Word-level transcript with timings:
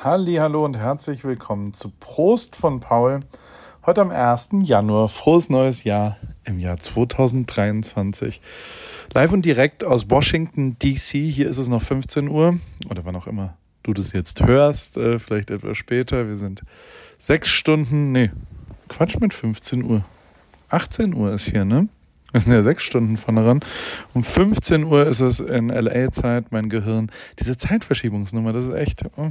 Hallo 0.00 0.64
und 0.64 0.76
herzlich 0.76 1.24
willkommen 1.24 1.72
zu 1.72 1.90
Prost 1.90 2.54
von 2.54 2.78
Paul. 2.78 3.18
Heute 3.84 4.00
am 4.00 4.12
1. 4.12 4.50
Januar, 4.62 5.08
frohes 5.08 5.50
neues 5.50 5.82
Jahr 5.82 6.18
im 6.44 6.60
Jahr 6.60 6.78
2023. 6.78 8.40
Live 9.12 9.32
und 9.32 9.44
direkt 9.44 9.82
aus 9.82 10.08
Washington, 10.08 10.76
DC. 10.78 11.14
Hier 11.14 11.48
ist 11.48 11.58
es 11.58 11.66
noch 11.66 11.82
15 11.82 12.28
Uhr 12.28 12.58
oder 12.88 13.04
wann 13.06 13.16
auch 13.16 13.26
immer 13.26 13.56
du 13.82 13.92
das 13.92 14.12
jetzt 14.12 14.40
hörst, 14.46 14.96
äh, 14.98 15.18
vielleicht 15.18 15.50
etwas 15.50 15.76
später. 15.76 16.28
Wir 16.28 16.36
sind 16.36 16.62
sechs 17.18 17.48
Stunden, 17.48 18.12
nee, 18.12 18.30
Quatsch 18.88 19.18
mit 19.18 19.34
15 19.34 19.82
Uhr. 19.82 20.04
18 20.68 21.12
Uhr 21.12 21.32
ist 21.32 21.50
hier, 21.50 21.64
ne? 21.64 21.88
Wir 22.30 22.40
sind 22.40 22.52
ja 22.52 22.62
sechs 22.62 22.84
Stunden 22.84 23.16
von 23.16 23.34
daran. 23.34 23.64
Um 24.14 24.22
15 24.22 24.84
Uhr 24.84 25.08
ist 25.08 25.18
es 25.18 25.40
in 25.40 25.70
LA-Zeit, 25.70 26.52
mein 26.52 26.68
Gehirn. 26.68 27.10
Diese 27.40 27.56
Zeitverschiebungsnummer, 27.56 28.52
das 28.52 28.66
ist 28.66 28.74
echt 28.74 29.02
oh, 29.16 29.30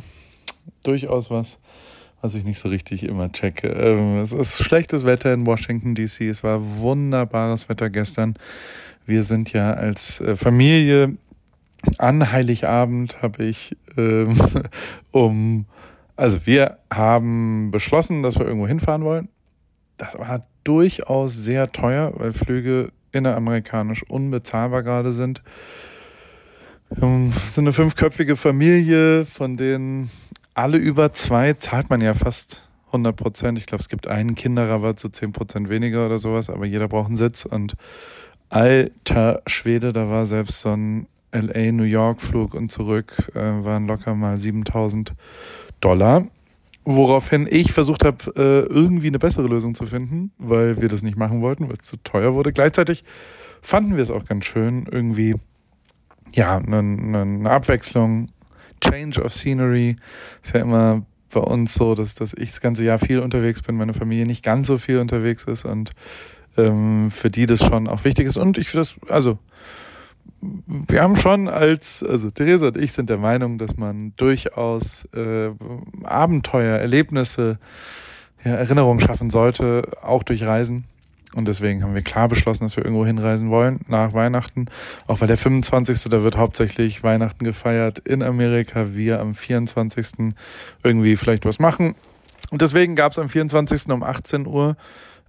durchaus 0.84 1.30
was, 1.30 1.60
was 2.22 2.36
ich 2.36 2.44
nicht 2.44 2.60
so 2.60 2.70
richtig 2.70 3.04
immer 3.04 3.32
checke. 3.32 3.68
Ähm, 3.68 4.20
es 4.20 4.32
ist 4.32 4.58
schlechtes 4.62 5.06
Wetter 5.06 5.34
in 5.34 5.46
Washington, 5.46 5.96
D.C. 5.96 6.28
Es 6.28 6.44
war 6.44 6.60
wunderbares 6.80 7.70
Wetter 7.70 7.90
gestern. 7.90 8.36
Wir 9.06 9.24
sind 9.24 9.54
ja 9.54 9.74
als 9.74 10.22
äh, 10.22 10.36
Familie 10.36 11.18
an 11.98 12.32
Heiligabend 12.32 13.22
habe 13.22 13.44
ich 13.46 13.76
ähm, 13.98 14.38
um, 15.12 15.66
also 16.16 16.46
wir 16.46 16.80
haben 16.94 17.72
beschlossen, 17.72 18.24
dass 18.24 18.38
wir 18.38 18.46
irgendwo 18.46 18.68
hinfahren 18.68 19.04
wollen. 19.04 19.30
Das 19.98 20.18
war 20.18 20.46
durchaus 20.64 21.34
sehr 21.34 21.72
teuer, 21.72 22.14
weil 22.16 22.34
Flüge 22.34 22.92
inneramerikanisch 23.12 24.04
unbezahlbar 24.10 24.84
gerade 24.84 25.12
sind. 25.12 25.42
Wir 26.90 27.32
sind 27.52 27.66
eine 27.66 27.74
fünfköpfige 27.74 28.36
Familie, 28.36 29.26
von 29.26 29.58
denen 29.58 30.10
alle 30.58 30.78
über 30.78 31.14
zwei 31.14 31.54
zahlt 31.54 31.90
man 31.90 32.02
ja 32.02 32.16
fast 32.16 32.64
100 32.88 33.16
Prozent. 33.16 33.60
Ich 33.60 33.68
glaube, 33.68 33.82
es 33.82 33.90
gibt 33.90 34.08
einen 34.08 34.34
Kinderrabatt, 34.34 35.00
so 35.00 35.08
10 35.08 35.32
Prozent 35.32 35.70
weniger 35.70 36.06
oder 36.06 36.18
sowas, 36.18 36.50
aber 36.50 36.66
jeder 36.66 36.88
braucht 36.88 37.08
einen 37.08 37.16
Sitz. 37.16 37.46
Und 37.46 37.76
alter 38.50 39.44
Schwede, 39.46 39.94
da 39.94 40.10
war 40.10 40.26
selbst 40.26 40.62
so 40.62 40.70
ein 40.70 41.08
LA-New 41.32 41.84
York-Flug 41.84 42.56
und 42.56 42.72
zurück, 42.72 43.32
äh, 43.36 43.40
waren 43.40 43.86
locker 43.86 44.16
mal 44.16 44.38
7000 44.40 45.14
Dollar. 45.80 46.26
Woraufhin 46.86 47.48
ich 47.48 47.72
versucht 47.72 48.04
habe, 48.04 48.34
äh, 48.36 48.74
irgendwie 48.74 49.08
eine 49.08 49.20
bessere 49.20 49.48
Lösung 49.48 49.76
zu 49.76 49.86
finden, 49.86 50.32
weil 50.40 50.82
wir 50.82 50.90
das 50.90 51.04
nicht 51.04 51.18
machen 51.18 51.42
wollten, 51.42 51.68
weil 51.68 51.76
es 51.80 51.88
zu 51.88 51.98
teuer 51.98 52.34
wurde. 52.34 52.52
Gleichzeitig 52.52 53.04
fanden 53.62 53.96
wir 53.96 54.02
es 54.02 54.10
auch 54.10 54.26
ganz 54.26 54.46
schön, 54.46 54.88
irgendwie, 54.90 55.36
ja, 56.34 56.58
eine, 56.58 56.80
eine 56.80 57.50
Abwechslung, 57.52 58.30
Change 58.82 59.22
of 59.22 59.34
Scenery. 59.34 59.96
Ist 60.44 60.54
ja 60.54 60.62
immer 60.62 61.04
bei 61.34 61.40
uns 61.40 61.74
so, 61.74 61.96
dass, 61.96 62.16
dass 62.16 62.34
ich 62.34 62.52
das 62.52 62.62
ganze 62.62 62.84
Jahr 62.84 63.00
viel 63.00 63.20
unterwegs 63.20 63.62
bin, 63.62 63.76
meine 63.76 63.94
Familie 63.94 64.26
nicht 64.26 64.44
ganz 64.44 64.68
so 64.68 64.78
viel 64.78 65.00
unterwegs 65.00 65.44
ist 65.44 65.66
und 65.66 65.92
ähm, 66.58 67.12
für 67.12 67.30
die 67.30 67.46
das 67.46 67.64
schon 67.64 67.88
auch 67.88 68.04
wichtig 68.04 68.28
ist. 68.28 68.38
Und 68.38 68.58
ich 68.58 68.70
finde 68.70 68.88
das, 68.88 69.12
also 69.12 69.38
wir 70.42 71.02
haben 71.02 71.16
schon 71.16 71.48
als, 71.48 72.04
also 72.04 72.30
Theresa 72.32 72.68
und 72.68 72.78
ich 72.78 72.94
sind 72.94 73.10
der 73.10 73.18
Meinung, 73.18 73.58
dass 73.58 73.78
man 73.78 74.14
durchaus 74.18 75.06
äh, 75.14 75.52
Abenteuer, 76.04 76.78
Erlebnisse, 76.78 77.60
ja, 78.44 78.56
Erinnerungen 78.56 79.00
schaffen 79.00 79.30
sollte, 79.30 79.84
auch 80.02 80.24
durch 80.24 80.44
Reisen. 80.44 80.86
Und 81.36 81.48
deswegen 81.48 81.84
haben 81.84 81.94
wir 81.94 82.02
klar 82.02 82.30
beschlossen, 82.30 82.64
dass 82.64 82.78
wir 82.78 82.86
irgendwo 82.86 83.06
hinreisen 83.06 83.50
wollen 83.50 83.82
nach 83.88 84.14
Weihnachten. 84.14 84.68
Auch 85.08 85.22
weil 85.22 85.28
der 85.28 85.38
25. 85.38 86.06
da 86.06 86.24
wird 86.24 86.38
hauptsächlich 86.38 87.04
Weihnachten 87.04 87.44
gefeiert 87.44 88.00
in 88.00 88.24
Amerika. 88.24 88.96
Wir 88.96 89.20
am 89.20 89.36
24. 89.36 90.34
irgendwie 90.84 91.16
vielleicht 91.16 91.46
was 91.46 91.60
machen. 91.60 91.96
Und 92.50 92.62
deswegen 92.62 92.96
gab 92.96 93.12
es 93.12 93.20
am 93.20 93.30
24. 93.30 93.90
um 93.90 94.04
18 94.04 94.48
Uhr 94.48 94.78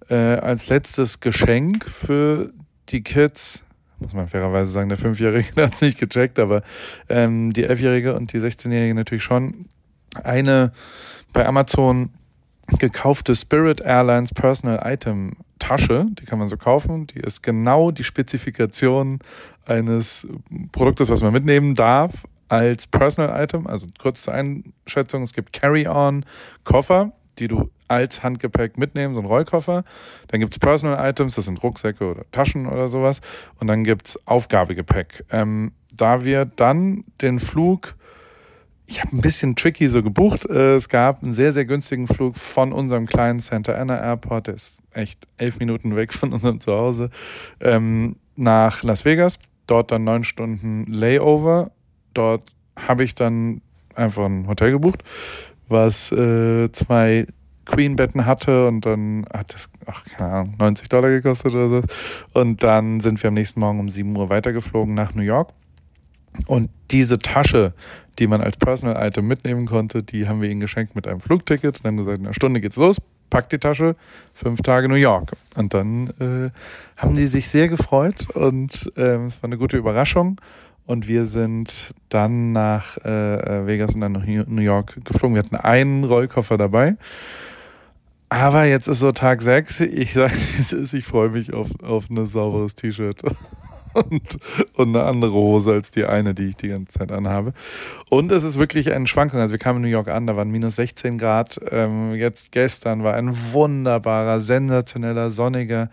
äh, 0.09 0.15
als 0.15 0.69
letztes 0.69 1.21
Geschenk 1.21 1.89
für 1.89 2.53
die 2.91 3.03
Kids 3.03 3.65
muss 4.01 4.13
man 4.13 4.29
fairerweise 4.29 4.71
sagen, 4.71 4.89
der 4.89 4.99
Fünfjährige 4.99 5.49
hat 5.63 5.75
es 5.75 5.81
nicht 5.81 5.99
gecheckt, 5.99 6.39
aber 6.39 6.63
ähm, 7.09 7.53
die 7.53 7.65
Elfjährige 7.65 8.15
und 8.15 8.33
die 8.33 8.39
16-Jährige 8.39 8.95
natürlich 8.95 9.25
schon. 9.25 9.67
Eine 10.23 10.73
bei 11.33 11.47
Amazon 11.47 12.11
gekaufte 12.79 13.35
Spirit 13.35 13.81
Airlines 13.81 14.33
Personal 14.33 14.81
Item 14.85 15.33
Tasche, 15.69 16.07
die 16.19 16.25
kann 16.25 16.39
man 16.39 16.49
so 16.49 16.57
kaufen, 16.57 17.07
die 17.09 17.21
ist 17.21 17.43
genau 17.43 17.91
die 17.91 18.05
Spezifikation 18.05 19.19
eines 19.67 20.27
Produktes, 20.73 21.11
was 21.11 21.21
man 21.21 21.33
mitnehmen 21.33 21.75
darf 21.75 22.25
als 22.49 22.87
Personal 22.87 23.43
Item, 23.43 23.67
also 23.67 23.87
kurz 23.99 24.23
zur 24.23 24.33
Einschätzung, 24.33 25.23
es 25.23 25.35
gibt 25.35 25.53
Carry-on 25.53 26.25
Koffer, 26.65 27.13
die 27.39 27.49
du 27.49 27.71
als 27.87 28.23
Handgepäck 28.23 28.79
mitnehmen, 28.79 29.15
so 29.15 29.21
ein 29.21 29.27
Rollkoffer. 29.27 29.85
Dann 30.29 30.41
gibt 30.41 30.55
es 30.55 30.59
Personal 30.59 31.07
Items, 31.07 31.35
das 31.35 31.45
sind 31.45 31.63
Rucksäcke 31.63 32.11
oder 32.11 32.25
Taschen 32.33 32.67
oder 32.67 32.89
sowas. 32.89 33.21
Und 33.61 33.67
dann 33.67 33.85
gibt 33.85 34.09
es 34.09 34.27
Aufgabegepäck. 34.27 35.25
Ähm, 35.31 35.73
da 35.95 36.25
wir 36.25 36.47
dann 36.47 37.05
den 37.21 37.39
Flug, 37.39 37.95
ich 38.89 39.03
habe 39.03 39.15
ein 39.15 39.21
bisschen 39.21 39.55
tricky 39.55 39.87
so 39.89 40.03
gebucht. 40.03 40.47
Äh, 40.47 40.77
es 40.77 40.89
gab 40.89 41.23
einen 41.23 41.35
sehr, 41.35 41.53
sehr 41.53 41.67
günstigen 41.67 42.07
Flug 42.07 42.37
von 42.37 42.73
unserem 42.73 43.07
kleinen 43.07 43.39
Santa 43.39 43.75
Ana 43.75 44.01
Airport, 44.01 44.47
der 44.47 44.55
ist 44.55 44.81
echt 44.93 45.27
elf 45.37 45.59
Minuten 45.59 45.95
weg 45.95 46.13
von 46.13 46.33
unserem 46.33 46.59
Zuhause, 46.61 47.11
ähm, 47.61 48.17
nach 48.35 48.83
Las 48.83 49.05
Vegas. 49.05 49.39
Dort 49.67 49.91
dann 49.91 50.05
neun 50.05 50.25
Stunden 50.25 50.87
Layover. 50.87 51.71
Dort 52.15 52.51
habe 52.77 53.05
ich 53.05 53.15
dann 53.15 53.61
einfach 53.95 54.25
ein 54.25 54.49
Hotel 54.49 54.71
gebucht, 54.73 55.05
was 55.69 56.11
äh, 56.11 56.73
zwei 56.73 57.27
Queen-Betten 57.67 58.25
hatte 58.25 58.67
und 58.67 58.87
dann 58.87 59.27
hat 59.31 59.55
es, 59.55 59.69
ach, 59.85 60.05
keine 60.05 60.31
Ahnung, 60.31 60.55
90 60.59 60.89
Dollar 60.89 61.11
gekostet 61.11 61.53
oder 61.53 61.69
so. 61.69 61.83
Und 62.33 62.63
dann 62.63 63.01
sind 63.01 63.23
wir 63.23 63.29
am 63.29 63.35
nächsten 63.35 63.61
Morgen 63.61 63.81
um 63.81 63.91
7 63.91 64.17
Uhr 64.17 64.31
weitergeflogen 64.31 64.95
nach 64.95 65.15
New 65.15 65.23
York. 65.23 65.53
Und 66.47 66.71
diese 66.91 67.19
Tasche, 67.19 67.73
die 68.19 68.27
man 68.27 68.41
als 68.41 68.57
Personal 68.57 69.07
Item 69.07 69.27
mitnehmen 69.27 69.67
konnte, 69.67 70.03
die 70.03 70.29
haben 70.29 70.41
wir 70.41 70.51
ihnen 70.51 70.61
geschenkt 70.61 70.95
mit 70.95 71.07
einem 71.07 71.21
Flugticket 71.21 71.79
und 71.79 71.85
haben 71.85 71.97
gesagt, 71.97 72.19
in 72.19 72.27
einer 72.27 72.35
Stunde 72.35 72.61
geht's 72.61 72.77
los, 72.77 72.97
packt 73.31 73.53
die 73.53 73.59
Tasche, 73.59 73.97
fünf 74.35 74.63
Tage 74.63 74.89
New 74.89 74.95
York. 74.95 75.33
Und 75.57 75.75
dann 75.75 76.09
äh, 76.19 76.51
haben 76.97 77.17
die 77.17 77.27
sich 77.27 77.49
sehr 77.49 77.69
gefreut 77.69 78.29
und 78.35 78.93
äh, 78.97 79.17
es 79.25 79.43
war 79.43 79.49
eine 79.49 79.59
gute 79.59 79.77
Überraschung. 79.77 80.41
Und 80.87 81.07
wir 81.07 81.27
sind 81.27 81.91
dann 82.09 82.53
nach 82.53 82.97
äh, 82.99 83.67
Vegas 83.67 83.95
und 83.95 84.01
dann 84.01 84.13
nach 84.13 84.25
New 84.25 84.63
York 84.63 85.05
geflogen. 85.05 85.35
Wir 85.35 85.43
hatten 85.43 85.57
einen 85.57 86.05
Rollkoffer 86.05 86.57
dabei 86.57 86.97
aber 88.31 88.65
jetzt 88.65 88.89
ist 88.89 89.01
so 89.01 89.13
Tag 89.13 89.43
6. 89.43 89.81
Ich 89.81 90.13
sage, 90.13 90.35
ich 90.93 91.05
freue 91.05 91.31
mich 91.31 91.53
auf, 91.53 91.69
auf 91.83 92.11
ein 92.11 92.27
sauberes 92.27 92.75
T-Shirt 92.75 93.23
und, 94.11 94.39
und 94.75 94.97
eine 94.97 95.05
andere 95.05 95.33
Hose 95.33 95.73
als 95.73 95.91
die 95.91 96.05
eine, 96.05 96.35
die 96.35 96.49
ich 96.49 96.57
die 96.57 96.69
ganze 96.69 96.99
Zeit 96.99 97.13
anhabe. 97.13 97.53
Und 98.09 98.33
es 98.33 98.45
ist 98.45 98.59
wirklich 98.59 98.93
eine 98.93 99.07
Schwankung. 99.07 99.41
Also 99.41 99.53
wir 99.53 99.59
kamen 99.59 99.79
in 99.79 99.83
New 99.83 99.95
York 99.95 100.09
an, 100.09 100.27
da 100.27 100.37
waren 100.37 100.51
minus 100.51 100.77
16 100.77 101.19
Grad. 101.19 101.61
Ähm, 101.71 102.15
jetzt 102.15 102.53
gestern 102.53 103.05
war 103.05 103.15
ein 103.15 103.31
wunderbarer, 103.53 104.41
sensationeller, 104.41 105.31
sonniger, 105.31 105.91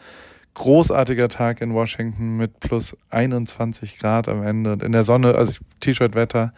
großartiger 0.53 1.29
Tag 1.29 1.61
in 1.61 1.73
Washington 1.73 2.37
mit 2.37 2.59
plus 2.59 2.97
21 3.09 3.99
Grad 3.99 4.29
am 4.29 4.43
Ende. 4.43 4.73
Und 4.73 4.83
in 4.83 4.91
der 4.91 5.03
Sonne, 5.03 5.35
also 5.35 5.53
T-Shirt-Wetter 5.81 6.53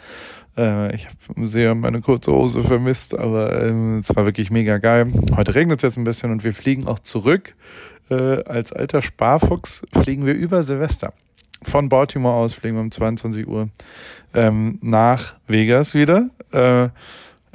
äh, 0.58 0.94
ich 0.96 1.06
habe 1.06 1.48
sehr 1.48 1.76
meine 1.76 2.02
kurze 2.02 2.32
Hose 2.32 2.62
vermisst, 2.64 3.18
aber 3.18 3.64
ähm, 3.64 4.00
es 4.00 4.16
war 4.16 4.26
wirklich 4.26 4.50
mega 4.50 4.80
geil. 4.80 5.12
Heute 5.36 5.56
regnet 5.56 5.80
es 5.80 5.84
jetzt 5.84 5.98
ein 5.98 6.04
bisschen 6.04 6.32
und 6.32 6.44
wir 6.44 6.54
fliegen 6.54 6.88
auch 6.88 7.00
zurück. 7.00 7.56
Äh, 8.10 8.44
als 8.44 8.74
alter 8.74 9.02
Sparfuchs 9.02 9.86
fliegen 9.94 10.26
wir 10.26 10.34
über 10.34 10.64
Silvester. 10.64 11.14
Von 11.64 11.90
Baltimore 11.90 12.36
aus 12.36 12.54
fliegen 12.54 12.76
wir 12.76 12.82
um 12.82 12.92
22 12.92 13.48
Uhr 13.48 13.70
ähm, 14.34 14.78
nach 14.82 15.36
Vegas 15.48 15.94
wieder. 15.94 16.30
Äh, 16.52 16.90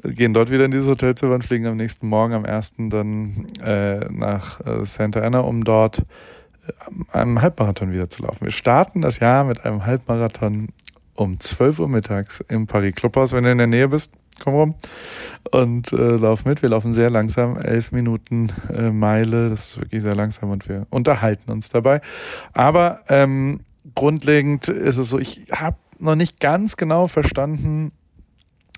gehen 0.03 0.35
dort 0.35 0.51
wieder 0.51 0.65
in 0.65 0.71
dieses 0.71 0.89
Hotelzimmer 0.89 1.35
und 1.35 1.45
fliegen 1.45 1.67
am 1.67 1.77
nächsten 1.77 2.09
Morgen, 2.09 2.35
am 2.35 2.45
1. 2.45 2.75
dann 2.89 3.47
äh, 3.65 4.07
nach 4.11 4.61
äh, 4.67 4.85
Santa 4.85 5.21
Ana, 5.21 5.41
um 5.41 5.65
dort 5.65 6.01
äh, 6.01 7.17
einem 7.17 7.41
Halbmarathon 7.41 7.93
wieder 7.93 8.11
zu 8.11 8.23
laufen. 8.23 8.45
Wir 8.45 8.53
starten 8.53 9.01
das 9.01 9.21
Jahr 9.21 9.45
mit 9.45 9.65
einem 9.65 9.87
Halbmarathon 9.87 10.69
um 11.15 11.39
12 11.39 11.79
Uhr 11.79 11.89
mittags 11.89 12.43
im 12.49 12.67
Paris 12.67 12.95
Clubhaus, 12.95 13.33
wenn 13.33 13.45
du 13.45 13.53
in 13.53 13.59
der 13.59 13.67
Nähe 13.67 13.89
bist. 13.89 14.13
Komm 14.43 14.55
rum 14.55 14.75
und 15.53 15.93
äh, 15.93 16.17
lauf 16.17 16.45
mit. 16.45 16.63
Wir 16.63 16.71
laufen 16.71 16.93
sehr 16.93 17.11
langsam, 17.11 17.59
elf 17.59 17.93
Minuten 17.93 18.51
äh, 18.75 18.91
Meile. 18.91 19.51
Das 19.51 19.69
ist 19.69 19.81
wirklich 19.81 20.03
sehr 20.03 20.15
langsam 20.15 20.51
und 20.51 20.69
wir 20.69 20.87
unterhalten 20.91 21.53
uns 21.53 21.69
dabei. 21.69 22.01
Aber 22.55 23.03
ähm, 23.09 23.61
grundlegend 23.95 24.69
ist 24.69 24.97
es 24.97 25.09
so, 25.09 25.19
ich 25.19 25.47
habe 25.53 25.77
noch 25.99 26.15
nicht 26.15 26.41
ganz 26.41 26.77
genau 26.77 27.07
verstanden, 27.09 27.93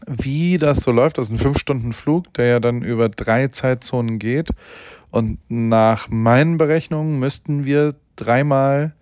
wie 0.06 0.58
das 0.58 0.78
so 0.78 0.92
läuft. 0.92 1.18
Das 1.18 1.26
ist 1.26 1.32
ein 1.32 1.38
fünf 1.38 1.58
Stunden 1.58 1.92
Flug, 1.92 2.32
der 2.34 2.46
ja 2.46 2.60
dann 2.60 2.82
über 2.82 3.08
drei 3.08 3.48
Zeitzonen 3.48 4.18
geht. 4.18 4.50
Und 5.10 5.38
nach 5.48 6.08
meinen 6.10 6.58
Berechnungen 6.58 7.18
müssten 7.18 7.64
wir 7.64 7.94
dreimal 8.16 8.94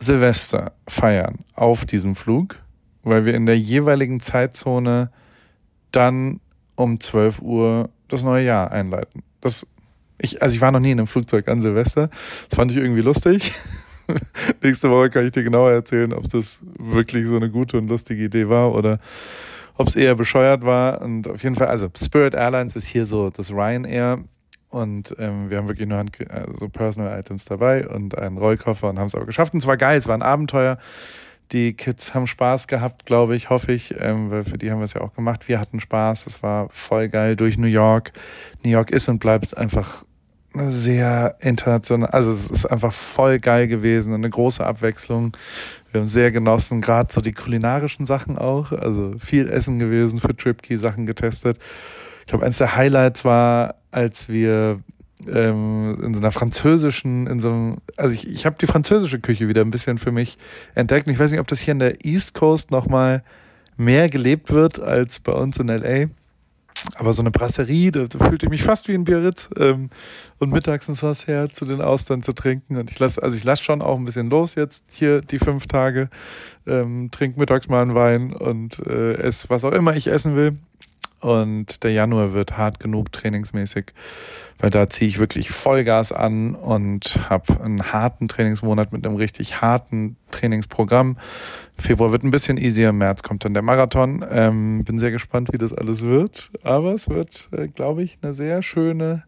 Silvester 0.00 0.72
feiern 0.88 1.40
auf 1.54 1.84
diesem 1.84 2.16
Flug, 2.16 2.56
weil 3.02 3.26
wir 3.26 3.34
in 3.34 3.46
der 3.46 3.58
jeweiligen 3.58 4.20
Zeitzone 4.20 5.10
dann 5.92 6.40
um 6.74 7.00
12 7.00 7.42
Uhr 7.42 7.90
das 8.08 8.22
neue 8.22 8.44
Jahr 8.44 8.70
einleiten. 8.70 9.22
Das, 9.40 9.66
ich, 10.18 10.42
also 10.42 10.54
ich 10.54 10.60
war 10.60 10.72
noch 10.72 10.80
nie 10.80 10.92
in 10.92 10.98
einem 10.98 11.06
Flugzeug 11.06 11.48
an 11.48 11.60
Silvester. 11.60 12.08
Das 12.48 12.56
fand 12.56 12.70
ich 12.72 12.78
irgendwie 12.78 13.02
lustig. 13.02 13.52
Nächste 14.62 14.90
Woche 14.90 15.10
kann 15.10 15.24
ich 15.24 15.32
dir 15.32 15.42
genauer 15.42 15.70
erzählen, 15.70 16.12
ob 16.12 16.28
das 16.28 16.62
wirklich 16.78 17.26
so 17.26 17.36
eine 17.36 17.50
gute 17.50 17.78
und 17.78 17.88
lustige 17.88 18.24
Idee 18.24 18.48
war 18.48 18.74
oder 18.74 18.98
ob 19.76 19.88
es 19.88 19.96
eher 19.96 20.14
bescheuert 20.14 20.64
war. 20.64 21.00
Und 21.02 21.28
auf 21.28 21.42
jeden 21.42 21.56
Fall, 21.56 21.68
also 21.68 21.88
Spirit 21.96 22.34
Airlines 22.34 22.76
ist 22.76 22.86
hier 22.86 23.06
so 23.06 23.30
das 23.30 23.50
Ryanair. 23.50 24.24
Und 24.68 25.16
ähm, 25.18 25.50
wir 25.50 25.58
haben 25.58 25.68
wirklich 25.68 25.88
nur 25.88 25.98
Hand, 25.98 26.12
also 26.30 26.68
Personal 26.68 27.18
Items 27.18 27.44
dabei 27.44 27.88
und 27.88 28.16
einen 28.16 28.38
Rollkoffer 28.38 28.88
und 28.88 28.98
haben 28.98 29.08
es 29.08 29.14
aber 29.14 29.26
geschafft. 29.26 29.52
Und 29.52 29.60
es 29.60 29.66
war 29.66 29.76
geil, 29.76 29.98
es 29.98 30.06
war 30.06 30.14
ein 30.14 30.22
Abenteuer. 30.22 30.78
Die 31.50 31.72
Kids 31.72 32.14
haben 32.14 32.28
Spaß 32.28 32.68
gehabt, 32.68 33.06
glaube 33.06 33.34
ich, 33.34 33.50
hoffe 33.50 33.72
ich, 33.72 33.96
ähm, 33.98 34.30
weil 34.30 34.44
für 34.44 34.56
die 34.56 34.70
haben 34.70 34.78
wir 34.78 34.84
es 34.84 34.94
ja 34.94 35.00
auch 35.00 35.14
gemacht. 35.14 35.48
Wir 35.48 35.58
hatten 35.58 35.80
Spaß, 35.80 36.28
es 36.28 36.44
war 36.44 36.68
voll 36.70 37.08
geil 37.08 37.34
durch 37.34 37.58
New 37.58 37.66
York. 37.66 38.12
New 38.62 38.70
York 38.70 38.92
ist 38.92 39.08
und 39.08 39.18
bleibt 39.18 39.56
einfach 39.56 40.04
sehr 40.54 41.36
international. 41.40 42.10
Also 42.10 42.30
es 42.30 42.50
ist 42.50 42.66
einfach 42.66 42.92
voll 42.92 43.38
geil 43.38 43.68
gewesen 43.68 44.12
und 44.12 44.20
eine 44.20 44.30
große 44.30 44.64
Abwechslung. 44.64 45.36
Wir 45.92 46.00
haben 46.00 46.06
sehr 46.06 46.32
genossen, 46.32 46.80
gerade 46.80 47.12
so 47.12 47.20
die 47.20 47.32
kulinarischen 47.32 48.06
Sachen 48.06 48.38
auch. 48.38 48.72
Also 48.72 49.14
viel 49.18 49.48
Essen 49.48 49.78
gewesen, 49.78 50.20
für 50.20 50.36
Tripkey 50.36 50.78
Sachen 50.78 51.06
getestet. 51.06 51.58
Ich 52.20 52.26
glaube, 52.26 52.44
eines 52.44 52.58
der 52.58 52.76
Highlights 52.76 53.24
war, 53.24 53.76
als 53.90 54.28
wir 54.28 54.80
ähm, 55.28 55.96
in 56.02 56.14
so 56.14 56.20
einer 56.20 56.32
französischen, 56.32 57.26
in 57.26 57.40
so 57.40 57.50
einem, 57.50 57.76
also 57.96 58.14
ich, 58.14 58.26
ich 58.26 58.46
habe 58.46 58.56
die 58.60 58.66
französische 58.66 59.20
Küche 59.20 59.48
wieder 59.48 59.62
ein 59.62 59.70
bisschen 59.70 59.98
für 59.98 60.12
mich 60.12 60.38
entdeckt. 60.74 61.06
Und 61.06 61.12
ich 61.12 61.18
weiß 61.18 61.30
nicht, 61.30 61.40
ob 61.40 61.48
das 61.48 61.60
hier 61.60 61.72
in 61.72 61.78
der 61.78 62.04
East 62.04 62.34
Coast 62.34 62.70
nochmal 62.70 63.22
mehr 63.76 64.08
gelebt 64.08 64.52
wird 64.52 64.80
als 64.80 65.20
bei 65.20 65.32
uns 65.32 65.58
in 65.58 65.68
LA. 65.68 66.06
Aber 66.94 67.12
so 67.12 67.22
eine 67.22 67.30
Brasserie, 67.30 67.90
da, 67.90 68.06
da 68.06 68.18
fühlte 68.18 68.46
ich 68.46 68.50
mich 68.50 68.62
fast 68.62 68.88
wie 68.88 68.94
ein 68.94 69.04
Biarritz. 69.04 69.50
Ähm, 69.56 69.90
und 70.40 70.52
mittags 70.52 70.88
ins 70.88 71.02
Haus 71.02 71.26
her 71.26 71.50
zu 71.50 71.66
den 71.66 71.80
Austern 71.80 72.22
zu 72.22 72.32
trinken. 72.32 72.76
Und 72.76 72.90
ich 72.90 72.98
lasse, 72.98 73.22
also 73.22 73.36
ich 73.36 73.44
lasse 73.44 73.62
schon 73.62 73.82
auch 73.82 73.96
ein 73.96 74.04
bisschen 74.04 74.30
los 74.30 74.54
jetzt 74.54 74.86
hier 74.90 75.20
die 75.20 75.38
fünf 75.38 75.66
Tage. 75.66 76.08
Ähm, 76.66 77.10
trink 77.10 77.36
mittags 77.36 77.68
mal 77.68 77.82
einen 77.82 77.94
Wein 77.94 78.32
und 78.32 78.78
äh, 78.86 79.14
esse, 79.14 79.50
was 79.50 79.64
auch 79.64 79.72
immer 79.72 79.94
ich 79.94 80.06
essen 80.06 80.36
will. 80.36 80.58
Und 81.20 81.84
der 81.84 81.92
Januar 81.92 82.32
wird 82.32 82.56
hart 82.56 82.80
genug 82.80 83.12
trainingsmäßig, 83.12 83.92
weil 84.58 84.70
da 84.70 84.88
ziehe 84.88 85.08
ich 85.08 85.18
wirklich 85.18 85.50
Vollgas 85.50 86.12
an 86.12 86.54
und 86.54 87.18
habe 87.28 87.62
einen 87.62 87.92
harten 87.92 88.26
Trainingsmonat 88.26 88.92
mit 88.92 89.06
einem 89.06 89.16
richtig 89.16 89.60
harten 89.60 90.16
Trainingsprogramm. 90.30 91.18
Februar 91.76 92.12
wird 92.12 92.24
ein 92.24 92.30
bisschen 92.30 92.56
easier, 92.56 92.92
März 92.92 93.22
kommt 93.22 93.44
dann 93.44 93.52
der 93.52 93.62
Marathon. 93.62 94.24
Ähm, 94.30 94.84
bin 94.84 94.98
sehr 94.98 95.10
gespannt, 95.10 95.52
wie 95.52 95.58
das 95.58 95.74
alles 95.74 96.02
wird. 96.02 96.50
Aber 96.62 96.94
es 96.94 97.10
wird, 97.10 97.48
äh, 97.52 97.68
glaube 97.68 98.02
ich, 98.02 98.18
eine 98.22 98.32
sehr 98.32 98.62
schöne, 98.62 99.24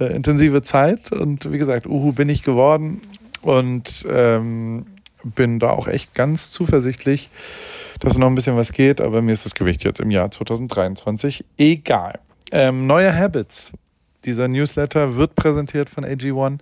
äh, 0.00 0.14
intensive 0.14 0.60
Zeit. 0.60 1.12
Und 1.12 1.50
wie 1.50 1.58
gesagt, 1.58 1.86
Uhu 1.86 2.12
bin 2.12 2.28
ich 2.28 2.42
geworden 2.42 3.00
und 3.40 4.06
ähm, 4.10 4.84
bin 5.24 5.58
da 5.58 5.70
auch 5.70 5.88
echt 5.88 6.14
ganz 6.14 6.50
zuversichtlich 6.50 7.30
dass 8.02 8.18
noch 8.18 8.26
ein 8.26 8.34
bisschen 8.34 8.56
was 8.56 8.72
geht, 8.72 9.00
aber 9.00 9.22
mir 9.22 9.32
ist 9.32 9.44
das 9.44 9.54
Gewicht 9.54 9.84
jetzt 9.84 10.00
im 10.00 10.10
Jahr 10.10 10.28
2023 10.28 11.44
egal. 11.56 12.18
Ähm, 12.50 12.88
neue 12.88 13.16
Habits. 13.16 13.72
Dieser 14.24 14.48
Newsletter 14.48 15.16
wird 15.16 15.36
präsentiert 15.36 15.88
von 15.88 16.04
AG1. 16.04 16.58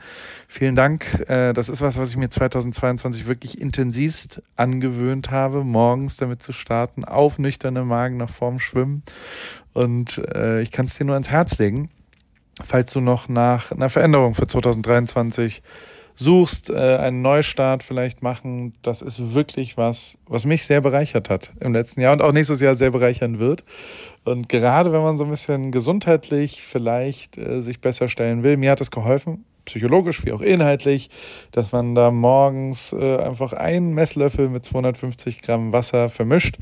Vielen 0.49 0.75
Dank. 0.75 1.25
Äh, 1.29 1.55
das 1.55 1.71
ist 1.71 1.81
was, 1.81 1.99
was 1.99 2.11
ich 2.11 2.19
mir 2.19 2.29
2022 2.29 3.27
wirklich 3.27 3.59
intensivst 3.59 4.43
angewöhnt 4.57 5.31
habe, 5.31 5.65
morgens 5.65 6.19
damit 6.19 6.43
zu 6.43 6.53
starten, 6.53 7.07
auf 7.07 7.39
nüchterne 7.39 7.85
Magen 7.85 8.19
nach 8.19 8.31
vorm 8.31 8.61
Schwimmen. 8.61 9.03
Und 9.73 10.19
äh, 10.35 10.61
ich 10.61 10.71
kann 10.71 10.87
es 10.87 10.97
dir 10.97 11.05
nur 11.05 11.15
ans 11.15 11.31
Herz 11.31 11.57
legen, 11.57 11.89
falls 12.63 12.93
du 12.93 13.01
noch 13.01 13.29
nach 13.31 13.73
einer 13.73 13.89
Veränderung 13.89 14.35
für 14.35 14.47
2023 14.47 15.63
suchst, 16.21 16.69
äh, 16.71 16.75
einen 16.99 17.23
Neustart 17.23 17.83
vielleicht 17.83 18.23
machen, 18.23 18.75
das 18.83 19.01
ist 19.01 19.35
wirklich 19.35 19.77
was, 19.77 20.19
was 20.27 20.45
mich 20.45 20.65
sehr 20.65 20.81
bereichert 20.81 21.31
hat 21.31 21.53
im 21.61 21.73
letzten 21.73 22.03
Jahr 22.03 22.13
und 22.13 22.21
auch 22.23 22.33
nächstes 22.33 22.61
Jahr 22.61 22.75
sehr 22.75 22.91
bereichern 22.91 23.39
wird. 23.39 23.65
Und 24.25 24.51
gerade 24.51 24.93
wenn 24.93 25.01
man 25.03 25.17
so 25.17 25.25
ein 25.25 25.31
bisschen 25.31 25.73
gesundheitlich 25.73 26.63
vielleicht 26.63 27.39
äh, 27.39 27.63
sich 27.63 27.81
besser 27.81 28.09
stellen 28.09 28.43
will, 28.43 28.59
mir 28.59 28.71
hat 28.71 28.83
es 28.83 28.91
geholfen, 28.91 29.47
psychologisch 29.65 30.25
wie 30.25 30.33
auch 30.33 30.43
inhaltlich, 30.43 31.09
dass 31.53 31.73
man 31.73 31.95
da 31.95 32.11
morgens 32.11 32.93
äh, 32.93 33.17
einfach 33.17 33.55
einen 33.55 33.95
Messlöffel 33.95 34.51
mit 34.51 34.65
250 34.65 35.41
Gramm 35.41 35.73
Wasser 35.73 36.11
vermischt 36.11 36.59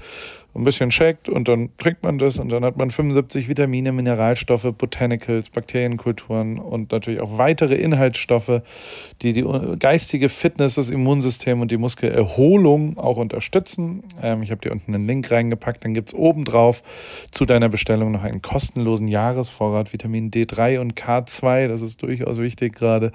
ein 0.54 0.64
bisschen 0.64 0.90
shakt 0.90 1.28
und 1.28 1.46
dann 1.46 1.70
trinkt 1.78 2.02
man 2.02 2.18
das 2.18 2.38
und 2.38 2.48
dann 2.50 2.64
hat 2.64 2.76
man 2.76 2.90
75 2.90 3.48
Vitamine, 3.48 3.92
Mineralstoffe, 3.92 4.72
Botanicals, 4.76 5.50
Bakterienkulturen 5.50 6.58
und 6.58 6.90
natürlich 6.90 7.20
auch 7.20 7.38
weitere 7.38 7.74
Inhaltsstoffe, 7.74 8.62
die 9.22 9.32
die 9.32 9.44
geistige 9.78 10.28
Fitness, 10.28 10.74
das 10.74 10.90
Immunsystem 10.90 11.60
und 11.60 11.70
die 11.70 11.76
Muskelerholung 11.76 12.98
auch 12.98 13.18
unterstützen. 13.18 14.02
Ähm, 14.22 14.42
ich 14.42 14.50
habe 14.50 14.60
dir 14.60 14.72
unten 14.72 14.94
einen 14.94 15.06
Link 15.06 15.30
reingepackt, 15.30 15.84
dann 15.84 15.94
gibt 15.94 16.10
es 16.10 16.14
obendrauf 16.14 16.82
zu 17.30 17.44
deiner 17.44 17.68
Bestellung 17.68 18.10
noch 18.10 18.24
einen 18.24 18.42
kostenlosen 18.42 19.06
Jahresvorrat 19.06 19.92
Vitamin 19.92 20.30
D3 20.30 20.80
und 20.80 20.94
K2, 20.94 21.68
das 21.68 21.82
ist 21.82 22.02
durchaus 22.02 22.38
wichtig 22.38 22.74
gerade. 22.74 23.12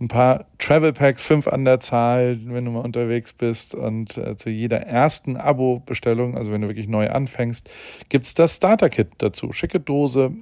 Ein 0.00 0.08
paar 0.08 0.46
Travel 0.58 0.92
Packs, 0.92 1.22
fünf 1.22 1.48
an 1.48 1.64
der 1.64 1.80
Zahl, 1.80 2.38
wenn 2.44 2.64
du 2.64 2.70
mal 2.70 2.80
unterwegs 2.80 3.32
bist 3.32 3.74
und 3.74 4.16
äh, 4.16 4.36
zu 4.36 4.50
jeder 4.50 4.78
ersten 4.78 5.36
Abo-Bestellung, 5.36 6.36
also 6.36 6.52
wenn 6.52 6.62
du 6.62 6.68
wirklich 6.76 6.88
neu 6.88 7.08
anfängst, 7.08 7.70
gibt 8.08 8.26
es 8.26 8.34
das 8.34 8.56
Starter-Kit 8.56 9.08
dazu. 9.18 9.52
Schicke 9.52 9.80
Dose, 9.80 10.32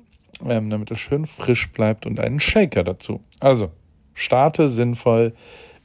ähm, 0.47 0.69
damit 0.69 0.91
es 0.91 0.99
schön 0.99 1.27
frisch 1.27 1.71
bleibt 1.73 2.07
und 2.07 2.21
einen 2.21 2.41
Shaker 2.41 2.83
dazu. 2.85 3.21
Also, 3.41 3.71
starte 4.15 4.69
sinnvoll 4.69 5.33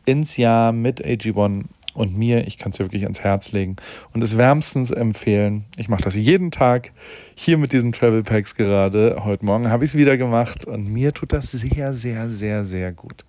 ins 0.06 0.38
Jahr 0.38 0.72
mit 0.72 1.06
AG1 1.06 1.66
und 1.94 2.18
mir. 2.18 2.48
Ich 2.48 2.58
kann 2.58 2.72
es 2.72 2.78
dir 2.78 2.86
wirklich 2.86 3.04
ans 3.04 3.20
Herz 3.20 3.52
legen 3.52 3.76
und 4.14 4.24
es 4.24 4.38
wärmstens 4.38 4.92
empfehlen. 4.92 5.66
Ich 5.78 5.88
mache 5.88 6.04
das 6.04 6.16
jeden 6.16 6.50
Tag 6.50 6.92
hier 7.36 7.58
mit 7.58 7.72
diesen 7.72 7.92
Travel 7.92 8.24
Packs 8.24 8.56
gerade. 8.56 9.24
Heute 9.24 9.46
Morgen 9.46 9.70
habe 9.70 9.86
ich 9.86 9.92
es 9.92 9.98
wieder 9.98 10.18
gemacht 10.18 10.66
und 10.66 10.88
mir 10.92 11.14
tut 11.14 11.32
das 11.32 11.52
sehr, 11.52 11.94
sehr, 11.94 12.30
sehr, 12.30 12.66
sehr 12.66 12.92
gut. 12.92 13.26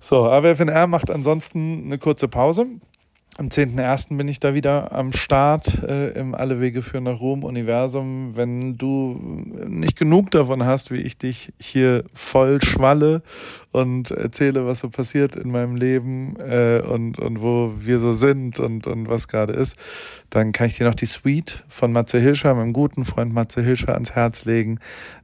So, 0.00 0.28
AWFNR 0.28 0.86
macht 0.86 1.10
ansonsten 1.10 1.84
eine 1.84 1.98
kurze 1.98 2.26
Pause. 2.28 2.66
Am 3.40 3.48
10.01. 3.48 4.18
bin 4.18 4.28
ich 4.28 4.38
da 4.38 4.52
wieder 4.52 4.92
am 4.92 5.14
Start 5.14 5.82
äh, 5.82 6.10
im 6.10 6.34
Alle 6.34 6.60
Wege 6.60 6.82
führen 6.82 7.04
nach 7.04 7.20
Rom 7.20 7.42
Universum. 7.42 8.36
Wenn 8.36 8.76
du 8.76 9.18
nicht 9.66 9.96
genug 9.96 10.30
davon 10.30 10.66
hast, 10.66 10.90
wie 10.90 11.00
ich 11.00 11.16
dich 11.16 11.50
hier 11.58 12.04
voll 12.12 12.60
schwalle 12.60 13.22
und 13.72 14.10
erzähle, 14.10 14.66
was 14.66 14.80
so 14.80 14.90
passiert 14.90 15.36
in 15.36 15.50
meinem 15.50 15.76
Leben 15.76 16.36
äh, 16.38 16.82
und, 16.82 17.18
und 17.18 17.40
wo 17.40 17.72
wir 17.78 17.98
so 17.98 18.12
sind 18.12 18.60
und, 18.60 18.86
und 18.86 19.08
was 19.08 19.26
gerade 19.26 19.54
ist, 19.54 19.74
dann 20.28 20.52
kann 20.52 20.66
ich 20.66 20.76
dir 20.76 20.84
noch 20.84 20.94
die 20.94 21.06
Suite 21.06 21.64
von 21.66 21.92
Matze 21.92 22.20
Hilscher, 22.20 22.54
meinem 22.54 22.74
guten 22.74 23.06
Freund 23.06 23.32
Matze 23.32 23.62
Hilscher, 23.62 23.94
ans 23.94 24.14
Herz 24.14 24.44
legen. 24.44 24.80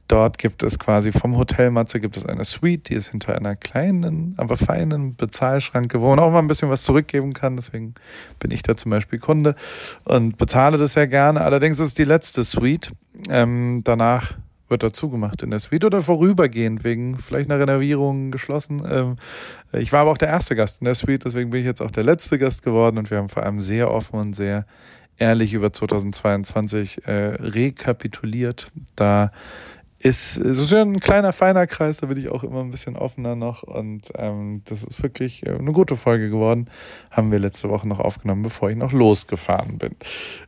Dort 0.07 0.37
gibt 0.37 0.63
es 0.63 0.79
quasi 0.79 1.11
vom 1.11 1.37
Hotel 1.37 1.69
Matze 1.69 1.99
gibt 1.99 2.15
es 2.15 2.25
eine 2.25 2.45
Suite, 2.45 2.89
die 2.89 2.93
ist 2.93 3.09
hinter 3.09 3.35
einer 3.35 3.55
kleinen, 3.55 4.35
aber 4.37 4.55
feinen 4.55 5.15
Bezahlschranke, 5.15 5.99
wo 5.99 6.09
man 6.09 6.19
auch 6.19 6.31
mal 6.31 6.39
ein 6.39 6.47
bisschen 6.47 6.69
was 6.69 6.83
zurückgeben 6.83 7.33
kann. 7.33 7.57
Deswegen 7.57 7.93
bin 8.39 8.51
ich 8.51 8.63
da 8.63 8.77
zum 8.77 8.91
Beispiel 8.91 9.19
Kunde 9.19 9.55
und 10.05 10.37
bezahle 10.37 10.77
das 10.77 10.93
sehr 10.93 11.07
gerne. 11.07 11.41
Allerdings 11.41 11.79
ist 11.79 11.87
es 11.87 11.93
die 11.93 12.05
letzte 12.05 12.43
Suite. 12.43 12.91
Ähm, 13.29 13.81
danach 13.83 14.37
wird 14.69 14.83
da 14.83 14.93
zugemacht 14.93 15.43
in 15.43 15.49
der 15.49 15.59
Suite 15.59 15.85
oder 15.85 16.01
vorübergehend 16.01 16.83
wegen 16.83 17.17
vielleicht 17.17 17.49
einer 17.49 17.59
Renovierung 17.59 18.31
geschlossen. 18.31 18.83
Ähm, 18.89 19.15
ich 19.73 19.91
war 19.91 20.01
aber 20.01 20.11
auch 20.11 20.17
der 20.17 20.29
erste 20.29 20.55
Gast 20.55 20.81
in 20.81 20.85
der 20.85 20.95
Suite, 20.95 21.25
deswegen 21.25 21.49
bin 21.49 21.61
ich 21.61 21.65
jetzt 21.65 21.81
auch 21.81 21.91
der 21.91 22.03
letzte 22.03 22.37
Gast 22.37 22.63
geworden 22.63 22.97
und 22.97 23.09
wir 23.09 23.17
haben 23.17 23.29
vor 23.29 23.43
allem 23.43 23.61
sehr 23.61 23.91
offen 23.91 24.19
und 24.19 24.33
sehr 24.35 24.65
ehrlich 25.17 25.53
über 25.53 25.73
2022 25.73 27.05
äh, 27.05 27.11
rekapituliert. 27.11 28.71
Da 28.95 29.31
ist, 29.99 30.37
es 30.37 30.59
ist 30.59 30.71
ja 30.71 30.81
ein 30.81 30.99
kleiner, 30.99 31.33
feiner 31.33 31.65
Kreis, 31.65 31.97
da 31.97 32.07
bin 32.07 32.17
ich 32.17 32.29
auch 32.29 32.43
immer 32.43 32.61
ein 32.61 32.69
bisschen 32.69 32.95
offener 32.95 33.35
noch 33.35 33.63
und 33.63 34.11
ähm, 34.15 34.61
das 34.65 34.83
ist 34.83 35.01
wirklich 35.01 35.45
äh, 35.45 35.55
eine 35.55 35.71
gute 35.71 35.95
Folge 35.95 36.29
geworden. 36.29 36.69
Haben 37.09 37.31
wir 37.31 37.39
letzte 37.39 37.69
Woche 37.69 37.87
noch 37.87 37.99
aufgenommen, 37.99 38.43
bevor 38.43 38.69
ich 38.69 38.75
noch 38.75 38.91
losgefahren 38.91 39.79
bin. 39.79 39.95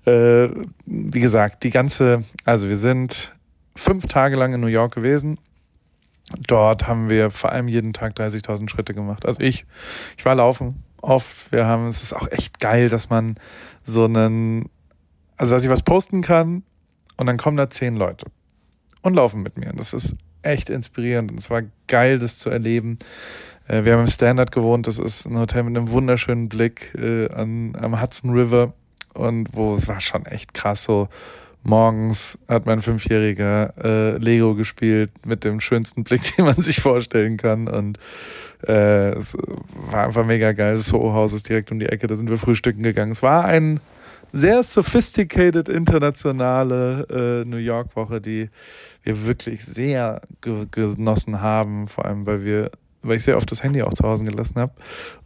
Äh, 0.06 0.50
wie 0.86 1.20
gesagt, 1.20 1.64
die 1.64 1.72
ganze, 1.72 2.24
also 2.46 2.70
wir 2.70 2.78
sind 2.78 3.34
fünf 3.76 4.06
Tage 4.08 4.36
lang 4.36 4.54
in 4.54 4.62
New 4.62 4.68
York 4.68 4.94
gewesen. 4.94 5.40
Dort 6.48 6.88
haben 6.88 7.10
wir 7.10 7.32
vor 7.32 7.52
allem 7.52 7.68
jeden 7.68 7.94
Tag 7.94 8.16
30.000 8.20 8.70
Schritte 8.70 8.94
gemacht. 8.94 9.26
Also 9.26 9.40
ich, 9.40 9.66
ich 10.16 10.26
war 10.26 10.36
laufen 10.36 10.84
oft. 11.02 11.52
Wir 11.52 11.66
haben, 11.66 11.88
es 11.88 12.04
ist 12.04 12.14
auch 12.14 12.28
echt 12.30 12.60
geil, 12.60 12.90
dass 12.90 13.10
man 13.10 13.36
so 13.84 14.06
einen, 14.06 14.70
also 15.38 15.56
dass 15.56 15.64
ich 15.64 15.72
was 15.72 15.82
posten 15.82 16.22
kann 16.22 16.62
und 17.18 17.26
dann 17.26 17.38
kommen 17.38 17.58
da 17.58 17.68
zehn 17.68 17.96
Leute 17.96 18.28
und 19.02 19.14
laufen 19.14 19.42
mit 19.42 19.58
mir. 19.58 19.72
Das 19.76 19.94
ist 19.94 20.16
echt 20.42 20.70
inspirierend 20.70 21.32
und 21.32 21.40
es 21.40 21.50
war 21.50 21.64
geil, 21.88 22.20
das 22.20 22.38
zu 22.38 22.50
erleben. 22.50 22.98
Äh, 23.68 23.84
wir 23.84 23.94
haben 23.94 24.02
im 24.02 24.08
Standard 24.08 24.52
gewohnt, 24.52 24.88
das 24.88 25.00
ist 25.00 25.26
ein 25.26 25.38
Hotel 25.38 25.64
mit 25.64 25.78
einem 25.78 25.92
wunderschönen 25.92 26.50
Blick 26.50 26.94
äh, 26.96 27.30
an, 27.30 27.76
am 27.80 28.02
Hudson 28.02 28.32
River 28.32 28.74
und 29.14 29.50
wo 29.54 29.74
es 29.76 29.88
war 29.88 30.00
schon 30.00 30.26
echt 30.26 30.54
krass 30.54 30.84
so 30.84 31.10
Morgens 31.64 32.40
hat 32.48 32.66
mein 32.66 32.82
Fünfjähriger 32.82 33.74
äh, 33.84 34.18
Lego 34.18 34.56
gespielt 34.56 35.12
mit 35.26 35.44
dem 35.44 35.60
schönsten 35.60 36.04
Blick, 36.04 36.22
den 36.38 36.46
man 36.46 36.62
sich 36.62 36.80
vorstellen 36.80 37.38
kann. 37.38 37.68
Und 37.68 38.00
äh, 38.66 39.10
es 39.12 39.38
war 39.74 40.06
einfach 40.06 40.26
mega 40.26 40.54
geil. 40.54 40.74
Das 40.74 40.88
Soho-Haus 40.88 41.34
ist 41.34 41.50
direkt 41.50 41.72
um 41.72 41.80
die 41.80 41.88
Ecke, 41.88 42.08
da 42.08 42.16
sind 42.16 42.30
wir 42.30 42.38
frühstücken 42.38 42.82
gegangen. 42.82 43.12
Es 43.12 43.22
war 43.22 43.46
ein 43.46 43.82
sehr 44.32 44.64
sophisticated 44.64 45.70
internationale 45.70 47.06
äh, 47.10 47.46
New 47.48 47.58
York-Woche, 47.58 48.22
die 48.22 48.50
wir 49.04 49.26
wirklich 49.26 49.66
sehr 49.66 50.22
ge 50.42 50.66
genossen 50.70 51.42
haben, 51.42 51.88
vor 51.88 52.06
allem 52.06 52.26
weil 52.26 52.44
wir 52.44 52.72
weil 53.02 53.18
ich 53.18 53.24
sehr 53.24 53.38
oft 53.38 53.50
das 53.52 53.64
Handy 53.64 53.82
auch 53.82 53.94
zu 53.94 54.04
Hause 54.04 54.26
gelassen 54.26 54.60
habe 54.60 54.74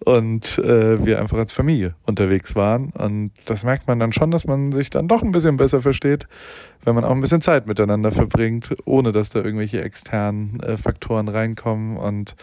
und 0.05 0.59
äh, 0.59 1.03
wir 1.03 1.19
einfach 1.19 1.37
als 1.37 1.53
Familie 1.53 1.95
unterwegs 2.03 2.55
waren. 2.55 2.91
Und 2.91 3.31
das 3.45 3.63
merkt 3.63 3.87
man 3.87 3.99
dann 3.99 4.13
schon, 4.13 4.31
dass 4.31 4.45
man 4.45 4.71
sich 4.71 4.89
dann 4.89 5.07
doch 5.07 5.23
ein 5.23 5.31
bisschen 5.31 5.57
besser 5.57 5.81
versteht, 5.81 6.27
wenn 6.85 6.93
man 6.93 7.03
auch 7.03 7.11
ein 7.11 7.21
bisschen 7.21 7.41
Zeit 7.41 7.65
miteinander 7.65 8.11
verbringt, 8.11 8.75
ohne 8.85 9.11
dass 9.11 9.29
da 9.29 9.39
irgendwelche 9.43 9.81
externen 9.81 10.59
äh, 10.59 10.77
Faktoren 10.77 11.27
reinkommen. 11.29 11.97
Und 11.97 12.35